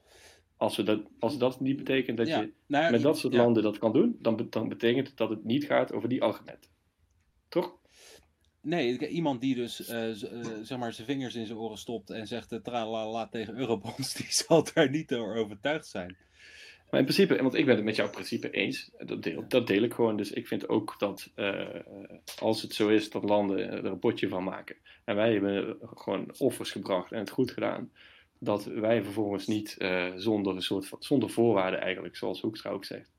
Als, 0.59 0.75
we 0.75 0.83
dat, 0.83 1.01
als 1.19 1.37
dat 1.37 1.59
niet 1.59 1.77
betekent 1.77 2.17
dat 2.17 2.27
je 2.27 2.51
nou 2.65 2.91
met 2.91 3.01
dat 3.01 3.17
soort 3.17 3.33
landen 3.33 3.63
dat 3.63 3.77
kan 3.77 3.93
doen, 3.93 4.17
dan, 4.21 4.47
dan 4.49 4.69
betekent 4.69 5.07
het 5.07 5.17
dat 5.17 5.29
het 5.29 5.43
niet 5.43 5.65
gaat 5.65 5.93
over 5.93 6.09
die 6.09 6.21
argumenten. 6.21 6.69
Toch? 7.47 7.77
Nee, 8.61 9.07
iemand 9.07 9.41
die 9.41 9.55
dus 9.55 9.89
uh, 9.89 10.09
zeg 10.61 10.77
maar 10.77 10.93
zijn 10.93 11.07
vingers 11.07 11.35
in 11.35 11.45
zijn 11.45 11.57
oren 11.57 11.77
stopt 11.77 12.09
en 12.09 12.27
zegt 12.27 12.51
uh, 12.51 12.59
tralala 12.59 13.27
tegen 13.27 13.57
eurobonds, 13.57 14.13
die 14.19 14.31
zal 14.33 14.65
daar 14.73 14.89
niet 14.89 15.09
door 15.09 15.35
overtuigd 15.35 15.87
zijn. 15.87 16.17
Maar 16.89 16.99
in 16.99 17.05
principe, 17.05 17.41
want 17.41 17.53
ik 17.53 17.65
ben 17.65 17.75
het 17.75 17.83
met 17.83 17.95
jouw 17.95 18.09
principe 18.09 18.49
eens, 18.49 18.91
dat 18.97 19.23
deel, 19.23 19.45
dat 19.47 19.67
deel 19.67 19.83
ik 19.83 19.93
gewoon. 19.93 20.17
Dus 20.17 20.31
ik 20.31 20.47
vind 20.47 20.69
ook 20.69 20.95
dat 20.97 21.31
uh, 21.35 21.67
als 22.39 22.61
het 22.61 22.73
zo 22.73 22.87
is 22.87 23.09
dat 23.09 23.23
landen 23.23 23.71
er 23.71 23.85
een 23.85 23.99
potje 23.99 24.27
van 24.27 24.43
maken 24.43 24.75
en 25.05 25.15
wij 25.15 25.33
hebben 25.33 25.77
gewoon 25.95 26.33
offers 26.37 26.71
gebracht 26.71 27.11
en 27.11 27.19
het 27.19 27.29
goed 27.29 27.51
gedaan, 27.51 27.91
dat 28.39 28.65
wij 28.65 29.03
vervolgens 29.03 29.47
niet 29.47 29.75
zonder 30.15 30.55
een 30.55 30.61
soort 30.61 30.87
van, 30.87 30.97
zonder 31.01 31.29
voorwaarden 31.29 31.81
eigenlijk, 31.81 32.15
zoals 32.15 32.41
Hoekstra 32.41 32.69
ook 32.69 32.85
zegt, 32.85 33.11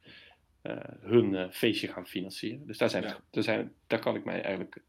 hun 1.01 1.53
feestje 1.53 1.89
gaan 1.89 2.07
financieren. 2.07 2.67
Dus 2.67 2.79
daar, 2.79 2.91
zijn, 2.91 3.15
daar, 3.31 3.43
zijn, 3.43 3.73
daar 3.87 3.99
kan 3.99 4.17
ik 4.17 4.25
mij 4.25 4.43
eigenlijk 4.43 4.83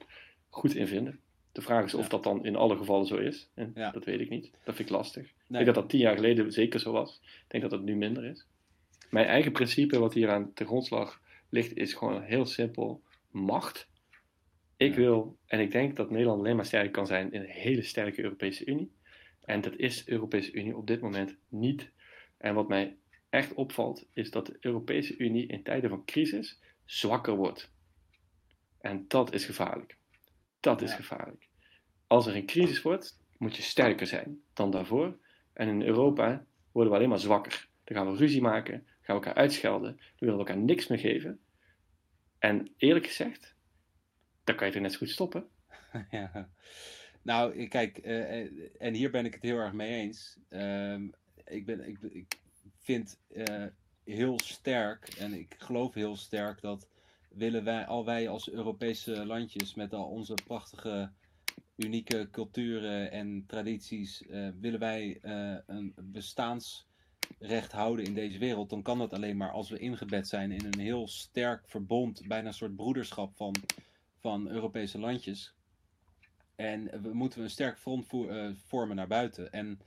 goed 0.49 0.75
in 0.75 0.87
vinden. 0.87 1.19
De 1.51 1.61
vraag 1.61 1.85
is 1.85 1.93
of 1.93 2.09
dat 2.09 2.23
dan 2.23 2.45
in 2.45 2.55
alle 2.55 2.77
gevallen 2.77 3.05
zo 3.05 3.15
is. 3.15 3.49
En 3.53 3.73
Dat 3.73 4.05
weet 4.05 4.19
ik 4.19 4.29
niet. 4.29 4.51
Dat 4.63 4.75
vind 4.75 4.89
ik 4.89 4.95
lastig. 4.95 5.23
Ik 5.23 5.33
denk 5.47 5.65
dat 5.65 5.75
dat 5.75 5.89
tien 5.89 5.99
jaar 5.99 6.15
geleden 6.15 6.51
zeker 6.51 6.79
zo 6.79 6.91
was. 6.91 7.19
Ik 7.23 7.45
denk 7.47 7.63
dat 7.63 7.71
het 7.71 7.81
nu 7.81 7.95
minder 7.95 8.25
is. 8.25 8.45
Mijn 9.09 9.25
eigen 9.25 9.51
principe, 9.51 9.99
wat 9.99 10.13
hier 10.13 10.29
aan 10.29 10.51
de 10.53 10.65
grondslag 10.65 11.21
ligt, 11.49 11.77
is 11.77 11.93
gewoon 11.93 12.21
heel 12.21 12.45
simpel: 12.45 13.01
macht. 13.31 13.89
Ik 14.77 14.95
wil, 14.95 15.37
en 15.45 15.59
ik 15.59 15.71
denk 15.71 15.95
dat 15.95 16.09
Nederland 16.09 16.39
alleen 16.39 16.55
maar 16.55 16.65
sterk 16.65 16.91
kan 16.91 17.07
zijn 17.07 17.31
in 17.31 17.41
een 17.41 17.47
hele 17.47 17.81
sterke 17.81 18.23
Europese 18.23 18.65
Unie. 18.65 18.91
En 19.41 19.61
dat 19.61 19.75
is 19.75 20.05
de 20.05 20.11
Europese 20.11 20.51
Unie 20.51 20.77
op 20.77 20.87
dit 20.87 21.01
moment 21.01 21.37
niet. 21.49 21.91
En 22.37 22.53
wat 22.53 22.67
mij 22.67 22.97
echt 23.29 23.53
opvalt, 23.53 24.05
is 24.13 24.31
dat 24.31 24.45
de 24.45 24.57
Europese 24.59 25.17
Unie 25.17 25.47
in 25.47 25.63
tijden 25.63 25.89
van 25.89 26.05
crisis 26.05 26.59
zwakker 26.85 27.35
wordt. 27.35 27.71
En 28.81 29.05
dat 29.07 29.33
is 29.33 29.45
gevaarlijk. 29.45 29.97
Dat 30.59 30.81
is 30.81 30.93
gevaarlijk. 30.93 31.47
Als 32.07 32.27
er 32.27 32.35
een 32.35 32.45
crisis 32.45 32.81
wordt, 32.81 33.19
moet 33.37 33.55
je 33.55 33.61
sterker 33.61 34.07
zijn 34.07 34.41
dan 34.53 34.71
daarvoor. 34.71 35.17
En 35.53 35.67
in 35.67 35.81
Europa 35.81 36.45
worden 36.71 36.91
we 36.91 36.97
alleen 36.97 37.09
maar 37.09 37.19
zwakker. 37.19 37.67
Dan 37.83 37.97
gaan 37.97 38.11
we 38.11 38.17
ruzie 38.17 38.41
maken, 38.41 38.73
gaan 39.01 39.19
we 39.19 39.25
elkaar 39.25 39.33
uitschelden, 39.33 39.95
dan 39.95 40.05
willen 40.19 40.37
we 40.37 40.45
elkaar 40.45 40.63
niks 40.63 40.87
meer 40.87 40.99
geven. 40.99 41.39
En 42.39 42.73
eerlijk 42.77 43.05
gezegd, 43.05 43.55
dan 44.43 44.55
kan 44.55 44.67
je 44.67 44.73
er 44.73 44.81
net 44.81 44.91
zo 44.91 44.97
goed 44.97 45.09
stoppen. 45.09 45.49
Ja. 46.11 46.49
Nou, 47.23 47.67
kijk, 47.67 48.05
uh, 48.05 48.81
en 48.81 48.93
hier 48.93 49.11
ben 49.11 49.25
ik 49.25 49.33
het 49.33 49.43
heel 49.43 49.57
erg 49.57 49.73
mee 49.73 49.89
eens. 49.89 50.37
Uh, 50.49 51.01
ik, 51.45 51.65
ben, 51.65 51.87
ik, 51.87 51.97
ik 52.01 52.39
vind 52.79 53.19
heel 54.03 54.39
sterk, 54.39 55.07
en 55.07 55.33
ik 55.33 55.55
geloof 55.57 55.93
heel 55.93 56.15
sterk 56.15 56.61
dat 56.61 56.87
willen 57.29 57.63
wij, 57.63 57.85
al 57.85 58.05
wij 58.05 58.29
als 58.29 58.51
Europese 58.51 59.25
landjes 59.25 59.75
met 59.75 59.93
al 59.93 60.05
onze 60.05 60.33
prachtige, 60.33 61.11
unieke 61.75 62.27
culturen 62.31 63.11
en 63.11 63.43
tradities, 63.47 64.23
willen 64.59 64.79
wij 64.79 65.19
een 65.65 65.93
bestaansrecht 66.01 67.71
houden 67.71 68.05
in 68.05 68.13
deze 68.13 68.37
wereld, 68.37 68.69
dan 68.69 68.81
kan 68.81 68.97
dat 68.97 69.13
alleen 69.13 69.37
maar 69.37 69.51
als 69.51 69.69
we 69.69 69.79
ingebed 69.79 70.27
zijn 70.27 70.51
in 70.51 70.65
een 70.65 70.79
heel 70.79 71.07
sterk 71.07 71.69
verbond, 71.69 72.27
bijna 72.27 72.47
een 72.47 72.53
soort 72.53 72.75
broederschap 72.75 73.35
van, 73.35 73.55
van 74.19 74.49
Europese 74.49 74.99
landjes. 74.99 75.53
En 76.61 77.01
we 77.01 77.13
moeten 77.13 77.41
een 77.41 77.49
sterk 77.49 77.77
front 77.77 78.13
uh, 78.13 78.49
vormen 78.55 78.95
naar 78.95 79.07
buiten. 79.07 79.51
En 79.51 79.79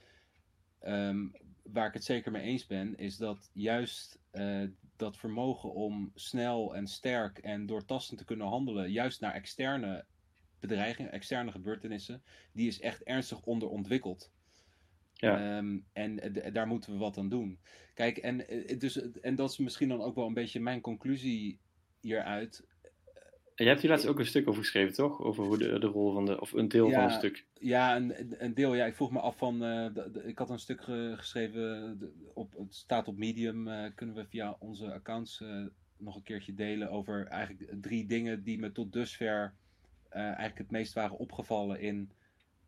um, 0.86 1.32
waar 1.62 1.86
ik 1.86 1.94
het 1.94 2.04
zeker 2.04 2.32
mee 2.32 2.42
eens 2.42 2.66
ben, 2.66 2.96
is 2.96 3.16
dat 3.16 3.50
juist 3.52 4.18
dat 4.96 5.16
vermogen 5.16 5.72
om 5.72 6.10
snel 6.14 6.74
en 6.74 6.86
sterk 6.86 7.38
en 7.38 7.66
doortastend 7.66 8.18
te 8.18 8.24
kunnen 8.24 8.46
handelen, 8.46 8.90
juist 8.90 9.20
naar 9.20 9.34
externe 9.34 10.04
bedreigingen, 10.60 11.12
externe 11.12 11.50
gebeurtenissen, 11.50 12.22
die 12.52 12.68
is 12.68 12.80
echt 12.80 13.02
ernstig 13.02 13.42
onderontwikkeld. 13.42 14.32
Ja. 15.12 15.56
Ehm, 15.56 15.78
en 15.92 16.32
daar 16.52 16.66
moeten 16.66 16.92
we 16.92 16.98
wat 16.98 17.18
aan 17.18 17.28
doen. 17.28 17.58
Kijk, 17.94 18.16
en, 18.16 18.48
eh, 18.48 18.78
dus, 18.78 19.10
en 19.20 19.34
dat 19.34 19.50
is 19.50 19.58
misschien 19.58 19.88
dan 19.88 20.00
ook 20.00 20.14
wel 20.14 20.26
een 20.26 20.34
beetje 20.34 20.60
mijn 20.60 20.80
conclusie 20.80 21.60
hieruit. 22.00 22.66
Je 23.54 23.64
hebt 23.64 23.80
hier 23.80 23.90
laatst 23.90 24.06
ook 24.06 24.18
een 24.18 24.26
stuk 24.26 24.48
over 24.48 24.62
geschreven, 24.62 24.94
toch? 24.94 25.20
Over 25.20 25.44
hoe 25.44 25.58
de, 25.58 25.78
de 25.78 25.86
rol 25.86 26.12
van 26.12 26.26
de, 26.26 26.40
of 26.40 26.52
een 26.52 26.68
deel 26.68 26.90
van 26.90 27.02
een 27.02 27.10
stuk. 27.10 27.44
Ja, 27.52 27.96
een, 27.96 28.42
een 28.44 28.54
deel. 28.54 28.74
Ja, 28.74 28.84
ik 28.84 28.94
vroeg 28.94 29.10
me 29.10 29.20
af 29.20 29.36
van, 29.36 29.64
uh, 29.64 29.86
ik 30.26 30.38
had 30.38 30.50
een 30.50 30.58
stuk 30.58 30.82
geschreven, 31.16 31.98
op, 32.34 32.52
het 32.56 32.74
staat 32.74 33.08
op 33.08 33.16
Medium, 33.16 33.68
uh, 33.68 33.84
kunnen 33.94 34.14
we 34.14 34.26
via 34.26 34.56
onze 34.58 34.92
accounts 34.92 35.44
nog 35.96 36.16
een 36.16 36.22
keertje 36.22 36.54
delen 36.54 36.90
over 36.90 37.26
eigenlijk 37.26 37.82
drie 37.82 38.06
dingen 38.06 38.42
die 38.42 38.58
me 38.58 38.72
tot 38.72 38.92
dusver 38.92 39.54
eigenlijk 40.08 40.58
het 40.58 40.70
meest 40.70 40.92
waren 40.92 41.18
opgevallen 41.18 41.80
in 41.80 42.10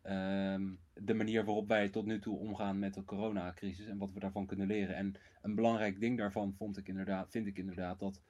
um, 0.03 0.79
de 0.93 1.13
manier 1.13 1.45
waarop 1.45 1.67
wij 1.67 1.89
tot 1.89 2.05
nu 2.05 2.19
toe 2.19 2.37
omgaan 2.37 2.79
met 2.79 2.93
de 2.93 3.03
coronacrisis 3.03 3.85
en 3.85 3.97
wat 3.97 4.13
we 4.13 4.19
daarvan 4.19 4.45
kunnen 4.45 4.67
leren. 4.67 4.95
En 4.95 5.15
een 5.41 5.55
belangrijk 5.55 5.99
ding 5.99 6.17
daarvan 6.17 6.53
vond 6.57 6.77
ik 6.77 6.87
inderdaad, 6.87 7.31
vind 7.31 7.47
ik 7.47 7.57
inderdaad 7.57 7.99
dat 7.99 8.21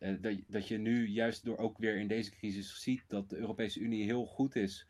dat, 0.00 0.36
dat 0.46 0.68
je 0.68 0.78
nu 0.78 1.08
juist 1.08 1.44
door 1.44 1.56
ook 1.56 1.78
weer 1.78 1.96
in 1.96 2.08
deze 2.08 2.30
crisis 2.30 2.82
ziet 2.82 3.04
dat 3.08 3.30
de 3.30 3.36
Europese 3.36 3.80
Unie 3.80 4.04
heel 4.04 4.26
goed 4.26 4.56
is 4.56 4.86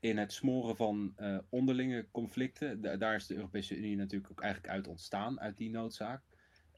in 0.00 0.18
het 0.18 0.32
smoren 0.32 0.76
van 0.76 1.14
uh, 1.18 1.38
onderlinge 1.48 2.06
conflicten. 2.10 2.98
daar 2.98 3.14
is 3.14 3.26
de 3.26 3.34
Europese 3.34 3.76
Unie 3.76 3.96
natuurlijk 3.96 4.30
ook 4.30 4.42
eigenlijk 4.42 4.72
uit 4.72 4.88
ontstaan, 4.88 5.40
uit 5.40 5.56
die 5.56 5.70
noodzaak. 5.70 6.22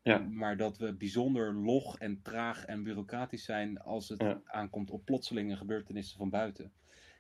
Ja. 0.03 0.19
Maar 0.19 0.57
dat 0.57 0.79
we 0.79 0.95
bijzonder 0.95 1.55
log 1.55 1.99
en 1.99 2.23
traag 2.23 2.65
en 2.65 2.83
bureaucratisch 2.83 3.45
zijn 3.45 3.81
als 3.81 4.09
het 4.09 4.37
aankomt 4.45 4.91
op 4.91 5.05
plotselinge 5.05 5.57
gebeurtenissen 5.57 6.19
van 6.19 6.31
buiten. 6.31 6.73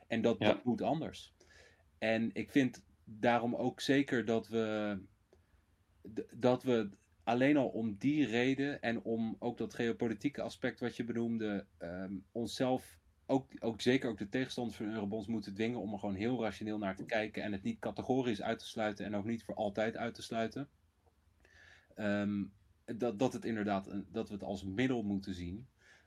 En 0.06 0.22
dat, 0.22 0.36
ja. 0.38 0.46
dat 0.46 0.64
moet 0.64 0.82
anders. 0.82 1.34
En 1.98 2.30
ik 2.32 2.50
vind 2.50 2.82
daarom 3.04 3.54
ook 3.54 3.80
zeker 3.80 4.24
dat 4.24 4.48
we, 4.48 4.98
dat 6.30 6.62
we 6.62 6.90
alleen 7.24 7.56
al 7.56 7.68
om 7.68 7.96
die 7.98 8.26
reden 8.26 8.82
en 8.82 9.02
om 9.02 9.36
ook 9.38 9.58
dat 9.58 9.74
geopolitieke 9.74 10.42
aspect 10.42 10.80
wat 10.80 10.96
je 10.96 11.04
benoemde, 11.04 11.66
um, 11.78 12.24
onszelf, 12.32 12.98
ook, 13.26 13.50
ook 13.58 13.80
zeker 13.80 14.10
ook 14.10 14.18
de 14.18 14.28
tegenstanders 14.28 14.76
van 14.76 14.86
Eurobonds 14.86 15.26
moeten 15.26 15.54
dwingen 15.54 15.80
om 15.80 15.92
er 15.92 15.98
gewoon 15.98 16.14
heel 16.14 16.42
rationeel 16.42 16.78
naar 16.78 16.96
te 16.96 17.04
kijken 17.04 17.42
en 17.42 17.52
het 17.52 17.62
niet 17.62 17.78
categorisch 17.78 18.42
uit 18.42 18.58
te 18.58 18.66
sluiten 18.66 19.06
en 19.06 19.16
ook 19.16 19.24
niet 19.24 19.44
voor 19.44 19.54
altijd 19.54 19.96
uit 19.96 20.14
te 20.14 20.22
sluiten. 20.22 20.68
Um, 21.96 22.52
dat, 22.84 23.18
dat, 23.18 23.32
het 23.32 23.44
inderdaad, 23.44 23.90
dat 24.10 24.28
we 24.28 24.34
het 24.34 24.42
als 24.42 24.64
middel 24.64 25.02
moeten 25.02 25.34
zien, 25.34 25.66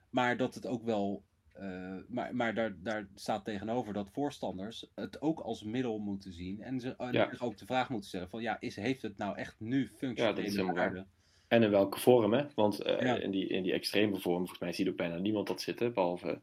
maar 0.10 0.38
dat 0.38 0.56
het 0.56 0.66
ook 0.66 0.84
wel 0.84 1.24
uh, 1.60 1.98
maar 2.08 2.36
maar 2.36 2.54
daar, 2.54 2.76
daar 2.84 3.08
staat 3.16 3.46
tegenover 3.46 3.94
dat 3.94 4.10
voorstanders 4.12 4.92
het 4.96 5.22
ook 5.22 5.40
als 5.40 5.64
middel 5.64 5.98
moeten 5.98 6.34
zien. 6.34 6.62
En 6.62 6.80
ze 6.80 6.96
ja. 7.12 7.32
ook 7.40 7.58
de 7.58 7.66
vraag 7.66 7.90
moeten 7.90 8.10
stellen: 8.10 8.30
van 8.30 8.42
ja, 8.42 8.60
is, 8.60 8.76
heeft 8.76 9.02
het 9.02 9.18
nou 9.18 9.38
echt 9.38 9.56
nu 9.60 9.88
functionele 9.88 10.52
ja, 10.52 10.74
waarde? 10.74 11.06
En 11.48 11.64
in 11.64 11.70
welke 11.70 12.00
vorm, 12.00 12.34
hè? 12.34 12.46
Want 12.56 12.86
uh, 12.86 13.24
in, 13.24 13.32
die, 13.32 13.48
in 13.48 13.64
die 13.64 13.74
extreme 13.74 14.20
vorm, 14.20 14.38
volgens 14.38 14.60
mij 14.60 14.74
ziet 14.74 14.88
ook 14.88 14.96
bijna 14.96 15.18
niemand 15.18 15.48
dat 15.48 15.62
zitten, 15.62 15.94
behalve 15.94 16.42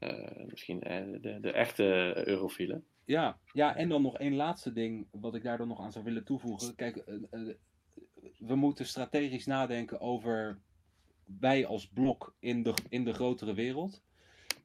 uh, 0.00 0.44
misschien 0.46 0.78
de, 1.20 1.38
de 1.40 1.52
echte 1.52 2.12
eurofielen. 2.26 2.84
Ja, 3.04 3.38
ja, 3.52 3.76
en 3.76 3.88
dan 3.88 4.02
nog 4.02 4.18
één 4.18 4.34
laatste 4.34 4.72
ding 4.72 5.06
wat 5.10 5.34
ik 5.34 5.42
daar 5.42 5.58
dan 5.58 5.68
nog 5.68 5.80
aan 5.80 5.92
zou 5.92 6.04
willen 6.04 6.24
toevoegen. 6.24 6.74
Kijk, 6.74 7.04
we 8.38 8.54
moeten 8.54 8.86
strategisch 8.86 9.46
nadenken 9.46 10.00
over 10.00 10.60
wij 11.24 11.66
als 11.66 11.88
blok 11.88 12.34
in 12.38 12.62
de, 12.62 12.74
in 12.88 13.04
de 13.04 13.12
grotere 13.12 13.54
wereld 13.54 14.02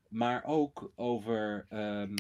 maar 0.09 0.43
ook 0.43 0.91
over 0.95 1.65
um, 1.69 2.13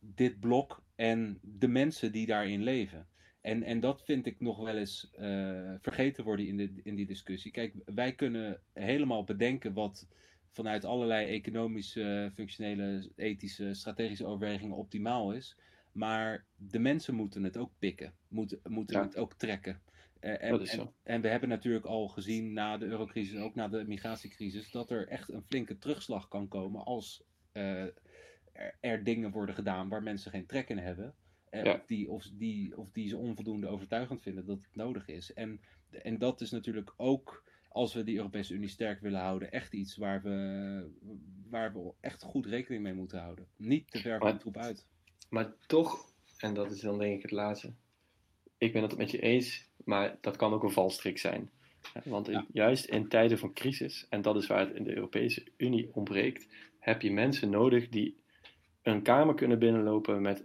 dit 0.00 0.40
blok 0.40 0.82
en 0.94 1.38
de 1.42 1.68
mensen 1.68 2.12
die 2.12 2.26
daarin 2.26 2.62
leven. 2.62 3.06
En, 3.40 3.62
en 3.62 3.80
dat 3.80 4.04
vind 4.04 4.26
ik 4.26 4.40
nog 4.40 4.58
wel 4.58 4.76
eens 4.76 5.10
uh, 5.18 5.74
vergeten 5.80 6.24
worden 6.24 6.46
in, 6.46 6.56
de, 6.56 6.80
in 6.82 6.94
die 6.94 7.06
discussie. 7.06 7.50
Kijk, 7.52 7.74
wij 7.84 8.12
kunnen 8.12 8.60
helemaal 8.72 9.24
bedenken 9.24 9.72
wat 9.72 10.08
vanuit 10.50 10.84
allerlei 10.84 11.26
economische, 11.26 12.30
functionele, 12.34 13.10
ethische, 13.16 13.74
strategische 13.74 14.26
overwegingen 14.26 14.76
optimaal 14.76 15.32
is. 15.32 15.56
Maar 15.92 16.44
de 16.56 16.78
mensen 16.78 17.14
moeten 17.14 17.42
het 17.42 17.56
ook 17.56 17.72
pikken, 17.78 18.14
moeten, 18.28 18.60
moeten 18.68 18.96
Ja. 18.96 19.02
het 19.02 19.16
ook 19.16 19.34
trekken. 19.34 19.80
Eh, 20.20 20.42
en, 20.50 20.90
en, 21.02 21.20
we 21.20 21.28
hebben 21.28 21.48
natuurlijk 21.48 21.84
al 21.86 22.08
gezien 22.08 22.52
na 22.52 22.78
de 22.78 22.86
eurocrisis 22.86 23.34
en 23.34 23.42
ook 23.42 23.54
na 23.54 23.68
de 23.68 23.84
migratiecrisis 23.86 24.70
dat 24.70 24.90
er 24.90 25.08
echt 25.08 25.28
een 25.32 25.42
flinke 25.42 25.78
terugslag 25.78 26.28
kan 26.28 26.48
komen 26.48 26.84
als 26.84 27.22
eh, 27.52 27.82
er, 28.52 28.76
er 28.80 29.04
dingen 29.04 29.30
worden 29.30 29.54
gedaan 29.54 29.88
waar 29.88 30.02
mensen 30.02 30.30
geen 30.30 30.46
trek 30.46 30.68
in 30.68 30.78
hebben. 30.78 31.14
eh, 31.50 31.64
Ja. 31.64 31.74
of, 31.74 31.84
die, 31.86 32.10
of, 32.10 32.28
die, 32.32 32.78
of 32.78 32.90
die 32.92 33.08
ze 33.08 33.16
onvoldoende 33.16 33.66
overtuigend 33.66 34.22
vinden 34.22 34.46
dat 34.46 34.56
het 34.56 34.74
nodig 34.76 35.08
is. 35.08 35.32
En, 35.32 35.60
en 35.90 36.18
dat 36.18 36.40
is 36.40 36.50
natuurlijk 36.50 36.92
ook, 36.96 37.44
als 37.68 37.94
we 37.94 38.04
die 38.04 38.16
Europese 38.16 38.54
Unie 38.54 38.68
sterk 38.68 39.00
willen 39.00 39.20
houden, 39.20 39.52
echt 39.52 39.72
iets 39.72 39.96
waar 39.96 40.22
we, 40.22 40.90
waar 41.48 41.72
we 41.72 41.92
echt 42.00 42.22
goed 42.22 42.46
rekening 42.46 42.82
mee 42.82 42.94
moeten 42.94 43.20
houden. 43.20 43.46
Niet 43.56 43.90
te 43.90 43.98
ver 43.98 44.18
van 44.18 44.32
de 44.32 44.38
troep 44.38 44.56
uit. 44.56 44.86
Maar 45.28 45.52
toch, 45.66 46.12
en 46.38 46.54
dat 46.54 46.70
is 46.70 46.80
dan 46.80 46.98
denk 46.98 47.16
ik 47.16 47.22
het 47.22 47.30
laatste. 47.30 47.72
Ik 48.58 48.72
ben 48.72 48.82
het 48.82 48.96
met 48.96 49.10
je 49.10 49.20
eens, 49.20 49.67
maar 49.88 50.16
dat 50.20 50.36
kan 50.36 50.52
ook 50.52 50.62
een 50.62 50.70
valstrik 50.70 51.18
zijn. 51.18 51.50
Want 52.04 52.28
in- 52.28 52.32
Ja. 52.32 52.46
juist 52.52 52.84
in 52.84 53.08
tijden 53.08 53.38
van 53.38 53.52
crisis, 53.52 54.06
en 54.08 54.22
dat 54.22 54.36
is 54.36 54.46
waar 54.46 54.58
het 54.60 54.74
in 54.74 54.84
de 54.84 54.94
Europese 54.94 55.44
Unie 55.56 55.90
ontbreekt, 55.92 56.48
heb 56.78 57.02
je 57.02 57.12
mensen 57.12 57.50
nodig 57.50 57.88
die 57.88 58.16
een 58.82 59.02
kamer 59.02 59.34
kunnen 59.34 59.58
binnenlopen 59.58 60.22
met. 60.22 60.44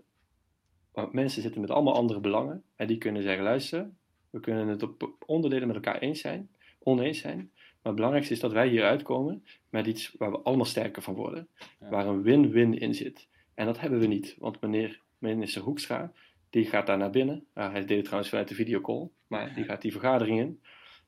Want 0.92 1.14
mensen 1.14 1.42
zitten 1.42 1.62
met 1.62 1.70
allemaal 1.70 1.96
andere 1.96 2.20
belangen. 2.20 2.64
En 2.76 2.88
die 2.88 2.98
kunnen 2.98 3.22
zeggen: 3.22 3.44
luister, 3.44 3.90
we 4.30 4.40
kunnen 4.40 4.68
het 4.68 4.84
op 4.84 5.16
onderdelen 5.26 5.68
met 5.68 5.76
elkaar 5.76 6.00
eens 6.00 6.20
zijn, 6.20 6.50
oneens 6.80 7.20
zijn. 7.20 7.38
Maar 7.54 7.92
het 7.92 7.96
belangrijkste 7.96 8.34
is 8.34 8.40
dat 8.40 8.52
wij 8.52 8.68
hier 8.68 8.84
uitkomen 8.84 9.44
met 9.70 9.88
iets 9.88 10.16
waar 10.18 10.32
we 10.32 10.40
allemaal 10.40 10.66
sterker 10.66 11.02
van 11.02 11.14
worden. 11.16 11.48
Ja. 11.80 11.90
Waar 11.90 12.08
een 12.08 12.22
win-win 12.22 12.80
in 12.80 12.94
zit. 12.96 13.28
En 13.54 13.66
dat 13.66 13.80
hebben 13.80 14.00
we 14.00 14.08
niet. 14.08 14.36
Want 14.40 14.62
meneer 14.62 15.02
minister 15.18 15.62
Hoekstra, 15.62 16.12
die 16.54 16.66
gaat 16.66 16.88
daar 16.88 16.98
naar 16.98 17.10
binnen. 17.10 17.46
Hij 17.54 17.86
deed 17.86 17.90
het 17.90 18.04
trouwens 18.04 18.30
vanuit 18.30 18.48
de 18.48 18.56
videocall. 18.56 19.10
Maar 19.28 19.54
die 19.56 19.64
gaat 19.64 19.82
die 19.82 19.92
vergadering 19.92 20.40
in 20.40 20.62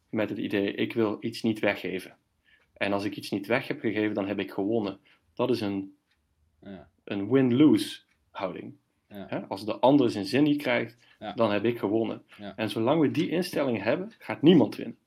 met 0.09 0.29
het 0.29 0.37
idee, 0.37 0.73
ik 0.73 0.93
wil 0.93 1.17
iets 1.19 1.41
niet 1.41 1.59
weggeven. 1.59 2.15
En 2.73 2.93
als 2.93 3.03
ik 3.03 3.15
iets 3.15 3.29
niet 3.29 3.47
weg 3.47 3.67
heb 3.67 3.79
gegeven, 3.79 4.13
dan 4.13 4.27
heb 4.27 4.39
ik 4.39 4.51
gewonnen. 4.51 4.99
Dat 5.33 5.49
is 5.49 5.61
een, 5.61 5.95
Ja. 6.61 6.89
een 7.03 7.29
win-lose 7.31 7.99
houding. 8.31 8.73
Ja. 9.09 9.25
Hè? 9.29 9.39
Als 9.47 9.65
de 9.65 9.79
ander 9.79 10.11
zijn 10.11 10.25
zin 10.25 10.43
niet 10.43 10.61
krijgt, 10.61 10.97
Ja. 11.19 11.33
dan 11.33 11.51
heb 11.51 11.65
ik 11.65 11.79
gewonnen. 11.79 12.23
En 12.55 12.69
zolang 12.69 13.01
we 13.01 13.11
die 13.11 13.29
instelling 13.29 13.83
hebben, 13.83 14.11
gaat 14.19 14.41
niemand 14.41 14.75
winnen. 14.75 14.97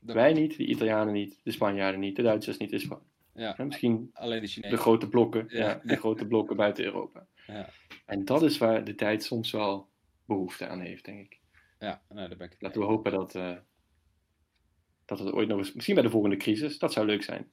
Dat- 0.00 0.14
Wij 0.16 0.32
niet, 0.32 0.56
de 0.56 0.66
Italianen 0.66 1.12
niet, 1.12 1.40
de 1.42 1.50
Spanjaarden 1.50 2.00
niet, 2.00 2.16
de 2.16 2.22
Duitsers 2.22 2.56
niet, 2.56 2.70
de 2.70 2.78
Spa- 2.78 3.00
ja. 3.34 3.54
hè, 3.56 3.64
Misschien 3.64 4.10
Alleen 4.12 4.34
de 4.40 4.46
de 4.46 4.52
Chinezen. 4.52 4.78
grote 4.78 5.08
blokken, 5.08 5.46
ja. 5.48 5.80
de 5.84 5.96
grote 5.96 6.26
blokken 6.26 6.56
buiten 6.56 6.84
Europa. 6.84 7.26
Ja. 7.52 7.68
En 8.06 8.24
dat 8.24 8.42
is 8.42 8.58
waar 8.58 8.84
de 8.84 8.94
tijd 8.94 9.22
soms 9.24 9.50
wel 9.50 9.88
behoefte 10.26 10.66
aan 10.68 10.80
heeft, 10.80 11.04
denk 11.04 11.18
ik. 11.20 11.38
Ja, 11.78 12.02
nou, 12.08 12.28
daar 12.28 12.36
ben 12.36 12.46
ik 12.50 12.56
Laten 12.58 12.80
we 12.80 12.86
hopen 12.86 13.12
dat, 13.12 13.34
eh, 13.34 13.56
dat 15.04 15.18
het 15.18 15.32
ooit 15.32 15.48
nog 15.48 15.58
eens, 15.58 15.72
misschien 15.72 15.94
bij 15.94 16.04
de 16.04 16.10
volgende 16.10 16.36
crisis, 16.36 16.78
dat 16.78 16.92
zou 16.92 17.06
leuk 17.06 17.22
zijn. 17.22 17.48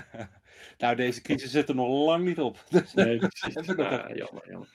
nou, 0.78 0.96
deze 0.96 1.22
crisis 1.22 1.50
zit 1.50 1.68
er 1.68 1.74
nog 1.74 1.88
lang 2.06 2.24
niet 2.24 2.40
op. 2.40 2.64
Dus- 2.70 2.94
Nee, 2.94 3.18
precies. 3.18 3.54
Heb 3.54 3.64
ik 3.64 3.76
nog 3.76 3.86
Ah, 3.86 4.16
jammer, 4.16 4.50
jammer. 4.50 4.68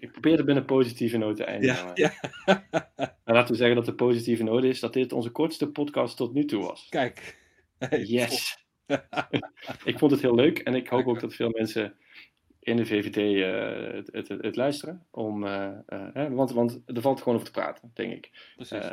Ik 0.00 0.10
probeer 0.12 0.36
het 0.36 0.46
binnen 0.46 0.64
positieve 0.64 1.16
noot 1.18 1.36
te 1.36 1.44
eindigen. 1.44 1.76
ja, 1.76 1.84
maar- 1.84 1.98
ja. 2.00 2.66
Maar 3.24 3.34
laten 3.34 3.50
we 3.52 3.56
zeggen 3.58 3.76
dat 3.76 3.86
de 3.86 3.94
positieve 3.94 4.42
noot 4.42 4.64
is 4.64 4.80
dat 4.80 4.92
dit 4.92 5.12
onze 5.12 5.30
kortste 5.30 5.68
podcast 5.70 6.16
tot 6.16 6.32
nu 6.32 6.44
toe 6.44 6.62
was. 6.62 6.86
Kijk. 6.88 7.38
Hey, 7.78 8.02
Yes! 8.02 8.64
ik 9.84 9.98
vond 9.98 10.10
het 10.10 10.20
heel 10.20 10.34
leuk 10.34 10.58
en 10.58 10.74
ik 10.74 10.88
hoop 10.88 11.06
ook 11.06 11.20
dat 11.20 11.34
veel 11.34 11.50
mensen 11.50 11.94
in 12.60 12.76
de 12.76 12.86
VVD 12.86 13.16
eh, 13.16 13.94
het, 13.94 14.12
het, 14.12 14.28
het, 14.28 14.42
het 14.42 14.56
luisteren. 14.56 15.06
Om, 15.10 15.46
eh, 15.46 15.78
eh, 15.86 16.08
hè, 16.12 16.30
want, 16.30 16.50
want 16.50 16.82
er 16.86 17.00
valt 17.00 17.18
gewoon 17.18 17.34
over 17.34 17.46
te 17.46 17.60
praten, 17.60 17.90
denk 17.94 18.12
ik. 18.12 18.52
Precies. 18.56 18.90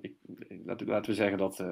Ik, 0.00 0.14
laten, 0.64 0.86
we 0.86 1.14
zeggen 1.14 1.38
dat, 1.38 1.64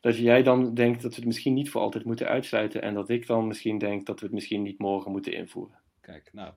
dat 0.00 0.16
jij 0.16 0.42
dan 0.42 0.74
denkt 0.74 1.02
dat 1.02 1.10
we 1.10 1.16
het 1.16 1.26
misschien 1.26 1.54
niet 1.54 1.70
voor 1.70 1.80
altijd 1.80 2.04
moeten 2.04 2.28
uitsluiten. 2.28 2.82
En 2.82 2.94
dat 2.94 3.08
ik 3.08 3.26
dan 3.26 3.46
misschien 3.46 3.78
denk 3.78 4.06
dat 4.06 4.20
we 4.20 4.26
het 4.26 4.34
misschien 4.34 4.62
niet 4.62 4.78
morgen 4.78 5.10
moeten 5.10 5.32
invoeren. 5.32 5.78
Kijk, 6.00 6.30
nou. 6.32 6.52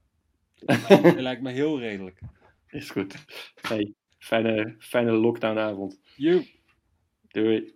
Dat 0.56 0.90
lijkt, 0.90 1.04
dat 1.04 1.20
lijkt 1.20 1.42
me 1.42 1.52
heel 1.52 1.80
redelijk. 1.80 2.20
Is 2.70 2.90
goed. 2.90 3.26
Hey, 3.62 3.94
fijne, 4.18 4.76
fijne 4.80 5.12
lockdownavond. 5.12 6.00
You. 6.16 6.46
Doei. 7.28 7.76